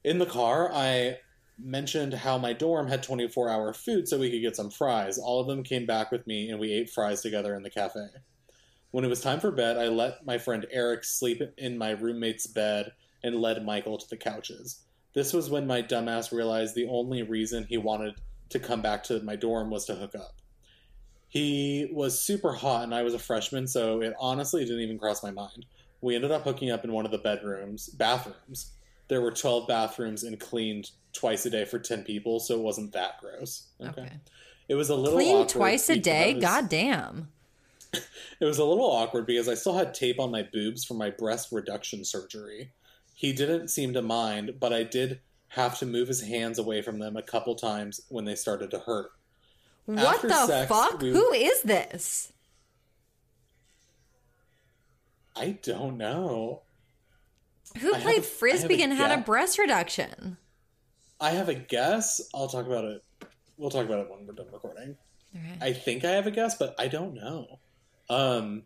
In 0.02 0.18
the 0.18 0.26
car, 0.26 0.70
I 0.72 1.18
mentioned 1.58 2.12
how 2.12 2.36
my 2.36 2.52
dorm 2.52 2.88
had 2.88 3.02
24 3.02 3.48
hour 3.48 3.72
food 3.72 4.08
so 4.08 4.18
we 4.18 4.30
could 4.30 4.42
get 4.42 4.56
some 4.56 4.70
fries. 4.70 5.18
All 5.18 5.40
of 5.40 5.46
them 5.46 5.62
came 5.62 5.86
back 5.86 6.10
with 6.10 6.26
me, 6.26 6.50
and 6.50 6.58
we 6.58 6.72
ate 6.72 6.90
fries 6.90 7.22
together 7.22 7.54
in 7.54 7.62
the 7.62 7.70
cafe. 7.70 8.06
When 8.90 9.04
it 9.04 9.08
was 9.08 9.20
time 9.20 9.40
for 9.40 9.50
bed, 9.50 9.76
I 9.76 9.88
let 9.88 10.26
my 10.26 10.38
friend 10.38 10.66
Eric 10.70 11.04
sleep 11.04 11.42
in 11.56 11.78
my 11.78 11.94
roommate's 11.94 12.46
bed 12.46 12.92
and 13.22 13.36
led 13.36 13.64
Michael 13.64 13.98
to 13.98 14.08
the 14.08 14.16
couches. 14.16 14.82
This 15.14 15.33
was 15.33 15.48
when 15.48 15.66
my 15.66 15.81
dumbass 15.83 16.33
realized 16.33 16.74
the 16.74 16.88
only 16.88 17.22
reason 17.22 17.64
he 17.64 17.79
wanted 17.79 18.16
to 18.50 18.59
come 18.59 18.83
back 18.83 19.05
to 19.05 19.20
my 19.22 19.37
dorm 19.37 19.70
was 19.70 19.87
to 19.87 19.94
hook 19.94 20.14
up. 20.14 20.35
He 21.29 21.88
was 21.92 22.20
super 22.20 22.53
hot, 22.53 22.85
and 22.85 22.94
I 22.94 23.03
was 23.03 23.14
a 23.14 23.18
freshman, 23.18 23.66
so 23.66 24.03
it 24.03 24.14
honestly 24.20 24.64
didn't 24.64 24.81
even 24.81 24.98
cross 24.98 25.22
my 25.22 25.31
mind. 25.31 25.66
We 26.00 26.14
ended 26.14 26.31
up 26.31 26.44
hooking 26.44 26.70
up 26.70 26.85
in 26.85 26.92
one 26.92 27.05
of 27.07 27.11
the 27.11 27.18
bedrooms, 27.18 27.88
bathrooms. 27.88 28.72
There 29.09 29.20
were 29.20 29.31
12 29.31 29.66
bathrooms 29.66 30.22
and 30.22 30.38
cleaned 30.38 30.90
twice 31.12 31.46
a 31.46 31.50
day 31.50 31.64
for 31.64 31.79
10 31.79 32.05
people, 32.05 32.40
so 32.40 32.55
it 32.55 32.61
wasn't 32.61 32.92
that 32.92 33.20
gross. 33.20 33.68
Okay. 33.81 34.11
It 34.68 34.74
was 34.74 34.90
a 34.90 34.94
little 34.94 35.18
Clean 35.18 35.37
awkward 35.37 35.48
twice 35.48 35.88
a 35.90 35.98
day? 35.98 36.35
God 36.40 36.68
damn. 36.68 37.29
it 37.92 38.44
was 38.44 38.59
a 38.59 38.64
little 38.64 38.90
awkward 38.90 39.27
because 39.27 39.48
I 39.48 39.55
still 39.55 39.77
had 39.77 39.94
tape 39.94 40.18
on 40.18 40.31
my 40.31 40.42
boobs 40.53 40.85
from 40.85 40.98
my 40.98 41.11
breast 41.11 41.53
reduction 41.53 42.05
surgery. 42.05 42.70
He 43.14 43.33
didn't 43.33 43.68
seem 43.68 43.92
to 43.94 44.03
mind, 44.03 44.57
but 44.61 44.72
I 44.72 44.83
did 44.83 45.20
have 45.48 45.79
to 45.79 45.87
move 45.87 46.09
his 46.09 46.22
hands 46.22 46.59
away 46.59 46.83
from 46.83 46.98
them 46.98 47.16
a 47.16 47.22
couple 47.22 47.55
times 47.55 48.00
when 48.09 48.24
they 48.24 48.35
started 48.35 48.70
to 48.72 48.81
hurt. 48.81 49.12
What 49.87 49.98
After 50.16 50.29
the 50.29 50.46
sex, 50.46 50.68
fuck? 50.68 51.00
we- 51.00 51.11
Who 51.12 51.33
is 51.33 51.62
this? 51.62 52.33
I 55.37 55.59
don't 55.62 55.96
know. 55.96 56.62
Who 57.81 57.92
I 57.94 58.00
played 58.00 58.18
a- 58.20 58.22
frisbee 58.22 58.83
and 58.83 58.92
had 58.92 59.11
a 59.16 59.22
breast 59.22 59.59
reduction? 59.59 60.37
I 61.20 61.31
have 61.31 61.48
a 61.48 61.55
guess. 61.55 62.20
I'll 62.35 62.48
talk 62.48 62.66
about 62.66 62.85
it. 62.85 63.03
We'll 63.57 63.70
talk 63.70 63.87
about 63.87 64.00
it 64.00 64.11
when 64.11 64.27
we're 64.27 64.33
done 64.35 64.46
recording. 64.53 64.96
Alright. 65.37 65.62
I 65.62 65.72
think 65.72 66.05
I 66.05 66.11
have 66.12 66.27
a 66.27 66.31
guess, 66.31 66.57
but 66.57 66.74
I 66.79 66.88
don't 66.88 67.14
know. 67.14 67.59
Um, 68.09 68.64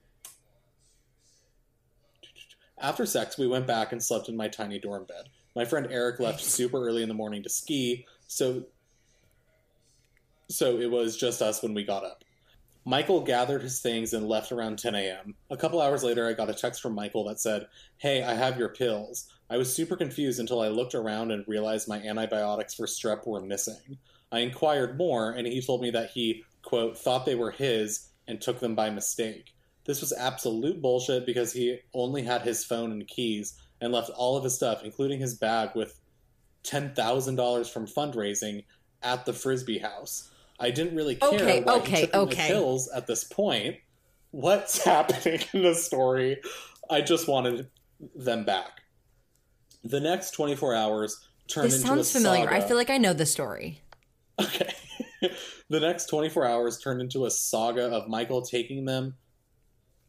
after 2.80 3.06
sex, 3.06 3.38
we 3.38 3.46
went 3.46 3.66
back 3.66 3.92
and 3.92 4.02
slept 4.02 4.28
in 4.28 4.36
my 4.36 4.48
tiny 4.48 4.78
dorm 4.78 5.04
bed. 5.04 5.28
My 5.54 5.64
friend 5.64 5.88
Eric 5.90 6.20
left 6.20 6.40
super 6.40 6.78
early 6.86 7.02
in 7.02 7.08
the 7.08 7.14
morning 7.14 7.42
to 7.42 7.48
ski, 7.48 8.06
so 8.26 8.64
so 10.50 10.78
it 10.78 10.90
was 10.90 11.16
just 11.16 11.42
us 11.42 11.62
when 11.62 11.74
we 11.74 11.84
got 11.84 12.04
up. 12.04 12.24
Michael 12.84 13.20
gathered 13.20 13.60
his 13.60 13.80
things 13.80 14.14
and 14.14 14.26
left 14.26 14.50
around 14.50 14.78
10 14.78 14.94
a.m. 14.94 15.34
A 15.50 15.56
couple 15.58 15.82
hours 15.82 16.02
later, 16.02 16.26
I 16.26 16.32
got 16.32 16.48
a 16.48 16.54
text 16.54 16.80
from 16.80 16.94
Michael 16.94 17.24
that 17.28 17.38
said, 17.38 17.66
Hey, 17.98 18.22
I 18.22 18.32
have 18.32 18.58
your 18.58 18.70
pills. 18.70 19.28
I 19.50 19.58
was 19.58 19.74
super 19.74 19.94
confused 19.94 20.40
until 20.40 20.62
I 20.62 20.68
looked 20.68 20.94
around 20.94 21.30
and 21.30 21.46
realized 21.46 21.86
my 21.86 21.98
antibiotics 21.98 22.72
for 22.72 22.86
strep 22.86 23.26
were 23.26 23.42
missing. 23.42 23.98
I 24.32 24.38
inquired 24.38 24.96
more, 24.96 25.32
and 25.32 25.46
he 25.46 25.60
told 25.60 25.82
me 25.82 25.90
that 25.90 26.10
he, 26.10 26.44
quote, 26.62 26.96
thought 26.96 27.26
they 27.26 27.34
were 27.34 27.50
his 27.50 28.08
and 28.26 28.40
took 28.40 28.60
them 28.60 28.74
by 28.74 28.88
mistake. 28.88 29.52
This 29.88 30.02
was 30.02 30.12
absolute 30.12 30.82
bullshit 30.82 31.24
because 31.24 31.50
he 31.50 31.78
only 31.94 32.22
had 32.22 32.42
his 32.42 32.62
phone 32.62 32.92
and 32.92 33.08
keys 33.08 33.54
and 33.80 33.90
left 33.90 34.10
all 34.10 34.36
of 34.36 34.44
his 34.44 34.54
stuff, 34.54 34.84
including 34.84 35.18
his 35.18 35.34
bag 35.34 35.70
with 35.74 35.98
$10,000 36.64 37.72
from 37.72 37.86
fundraising, 37.86 38.64
at 39.02 39.24
the 39.24 39.32
Frisbee 39.32 39.78
house. 39.78 40.30
I 40.60 40.70
didn't 40.70 40.94
really 40.94 41.14
care 41.14 41.30
Okay, 41.30 41.62
why 41.62 41.76
okay, 41.76 42.00
he 42.00 42.06
took 42.06 42.14
okay. 42.14 42.48
pills 42.48 42.90
at 42.94 43.06
this 43.06 43.24
point. 43.24 43.76
What's 44.30 44.84
happening 44.84 45.40
in 45.54 45.62
the 45.62 45.74
story? 45.74 46.42
I 46.90 47.00
just 47.00 47.26
wanted 47.26 47.70
them 48.14 48.44
back. 48.44 48.82
The 49.84 50.00
next 50.00 50.32
24 50.32 50.74
hours 50.74 51.18
turned 51.46 51.68
This 51.68 51.80
into 51.80 51.86
a 51.86 51.96
sounds 51.96 52.12
familiar. 52.12 52.52
I 52.52 52.60
feel 52.60 52.76
like 52.76 52.90
I 52.90 52.98
know 52.98 53.14
the 53.14 53.24
story. 53.24 53.80
Okay. 54.38 54.74
the 55.70 55.80
next 55.80 56.10
24 56.10 56.44
hours 56.44 56.78
turned 56.78 57.00
into 57.00 57.24
a 57.24 57.30
saga 57.30 57.86
of 57.86 58.06
Michael 58.06 58.42
taking 58.42 58.84
them 58.84 59.14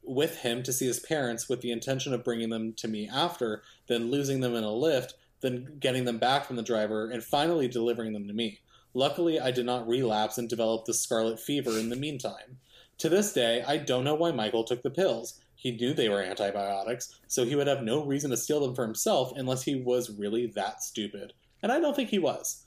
with 0.03 0.37
him 0.39 0.63
to 0.63 0.73
see 0.73 0.87
his 0.87 0.99
parents 0.99 1.47
with 1.47 1.61
the 1.61 1.71
intention 1.71 2.13
of 2.13 2.23
bringing 2.23 2.49
them 2.49 2.73
to 2.73 2.87
me 2.87 3.07
after, 3.07 3.63
then 3.87 4.11
losing 4.11 4.39
them 4.39 4.55
in 4.55 4.63
a 4.63 4.71
lift, 4.71 5.13
then 5.41 5.77
getting 5.79 6.05
them 6.05 6.17
back 6.17 6.45
from 6.45 6.55
the 6.55 6.63
driver, 6.63 7.09
and 7.09 7.23
finally 7.23 7.67
delivering 7.67 8.13
them 8.13 8.27
to 8.27 8.33
me. 8.33 8.59
Luckily, 8.93 9.39
I 9.39 9.51
did 9.51 9.65
not 9.65 9.87
relapse 9.87 10.37
and 10.37 10.49
develop 10.49 10.85
the 10.85 10.93
scarlet 10.93 11.39
fever 11.39 11.77
in 11.77 11.89
the 11.89 11.95
meantime. 11.95 12.57
To 12.99 13.09
this 13.09 13.31
day, 13.33 13.63
I 13.65 13.77
don't 13.77 14.03
know 14.03 14.15
why 14.15 14.31
Michael 14.31 14.63
took 14.63 14.81
the 14.81 14.89
pills. 14.89 15.39
He 15.55 15.71
knew 15.71 15.93
they 15.93 16.09
were 16.09 16.21
antibiotics, 16.21 17.19
so 17.27 17.45
he 17.45 17.55
would 17.55 17.67
have 17.67 17.83
no 17.83 18.03
reason 18.03 18.31
to 18.31 18.37
steal 18.37 18.61
them 18.61 18.75
for 18.75 18.85
himself 18.85 19.31
unless 19.35 19.63
he 19.63 19.75
was 19.75 20.17
really 20.17 20.47
that 20.47 20.81
stupid. 20.81 21.33
And 21.61 21.71
I 21.71 21.79
don't 21.79 21.95
think 21.95 22.09
he 22.09 22.19
was. 22.19 22.65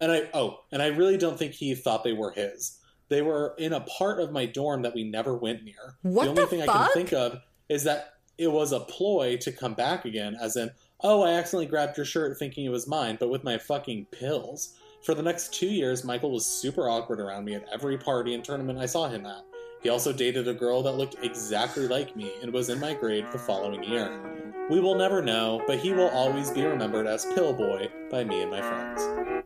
And 0.00 0.12
I 0.12 0.28
oh, 0.34 0.60
and 0.70 0.82
I 0.82 0.88
really 0.88 1.16
don't 1.16 1.38
think 1.38 1.52
he 1.52 1.74
thought 1.74 2.04
they 2.04 2.12
were 2.12 2.32
his. 2.32 2.78
They 3.08 3.22
were 3.22 3.54
in 3.58 3.72
a 3.72 3.80
part 3.80 4.20
of 4.20 4.32
my 4.32 4.46
dorm 4.46 4.82
that 4.82 4.94
we 4.94 5.04
never 5.04 5.36
went 5.36 5.64
near. 5.64 5.96
What 6.02 6.24
the 6.24 6.30
only 6.30 6.42
the 6.42 6.48
thing 6.48 6.62
I 6.62 6.66
can 6.66 6.88
think 6.92 7.12
of 7.12 7.40
is 7.68 7.84
that 7.84 8.14
it 8.38 8.50
was 8.50 8.72
a 8.72 8.80
ploy 8.80 9.36
to 9.38 9.52
come 9.52 9.74
back 9.74 10.04
again, 10.04 10.36
as 10.40 10.56
in, 10.56 10.70
oh, 11.00 11.22
I 11.22 11.32
accidentally 11.32 11.66
grabbed 11.66 11.96
your 11.96 12.06
shirt 12.06 12.38
thinking 12.38 12.64
it 12.64 12.70
was 12.70 12.86
mine, 12.86 13.16
but 13.18 13.30
with 13.30 13.44
my 13.44 13.58
fucking 13.58 14.06
pills. 14.06 14.74
For 15.04 15.14
the 15.14 15.22
next 15.22 15.54
two 15.54 15.68
years, 15.68 16.04
Michael 16.04 16.32
was 16.32 16.46
super 16.46 16.88
awkward 16.88 17.20
around 17.20 17.44
me 17.44 17.54
at 17.54 17.66
every 17.72 17.96
party 17.96 18.34
and 18.34 18.44
tournament 18.44 18.78
I 18.78 18.86
saw 18.86 19.08
him 19.08 19.24
at. 19.24 19.44
He 19.82 19.88
also 19.88 20.12
dated 20.12 20.48
a 20.48 20.54
girl 20.54 20.82
that 20.82 20.96
looked 20.96 21.22
exactly 21.22 21.86
like 21.86 22.16
me 22.16 22.32
and 22.42 22.52
was 22.52 22.70
in 22.70 22.80
my 22.80 22.94
grade 22.94 23.26
the 23.30 23.38
following 23.38 23.84
year. 23.84 24.20
We 24.68 24.80
will 24.80 24.96
never 24.96 25.22
know, 25.22 25.62
but 25.66 25.78
he 25.78 25.92
will 25.92 26.08
always 26.08 26.50
be 26.50 26.64
remembered 26.64 27.06
as 27.06 27.24
Pillboy 27.26 27.88
by 28.10 28.24
me 28.24 28.42
and 28.42 28.50
my 28.50 28.60
friends. 28.60 29.45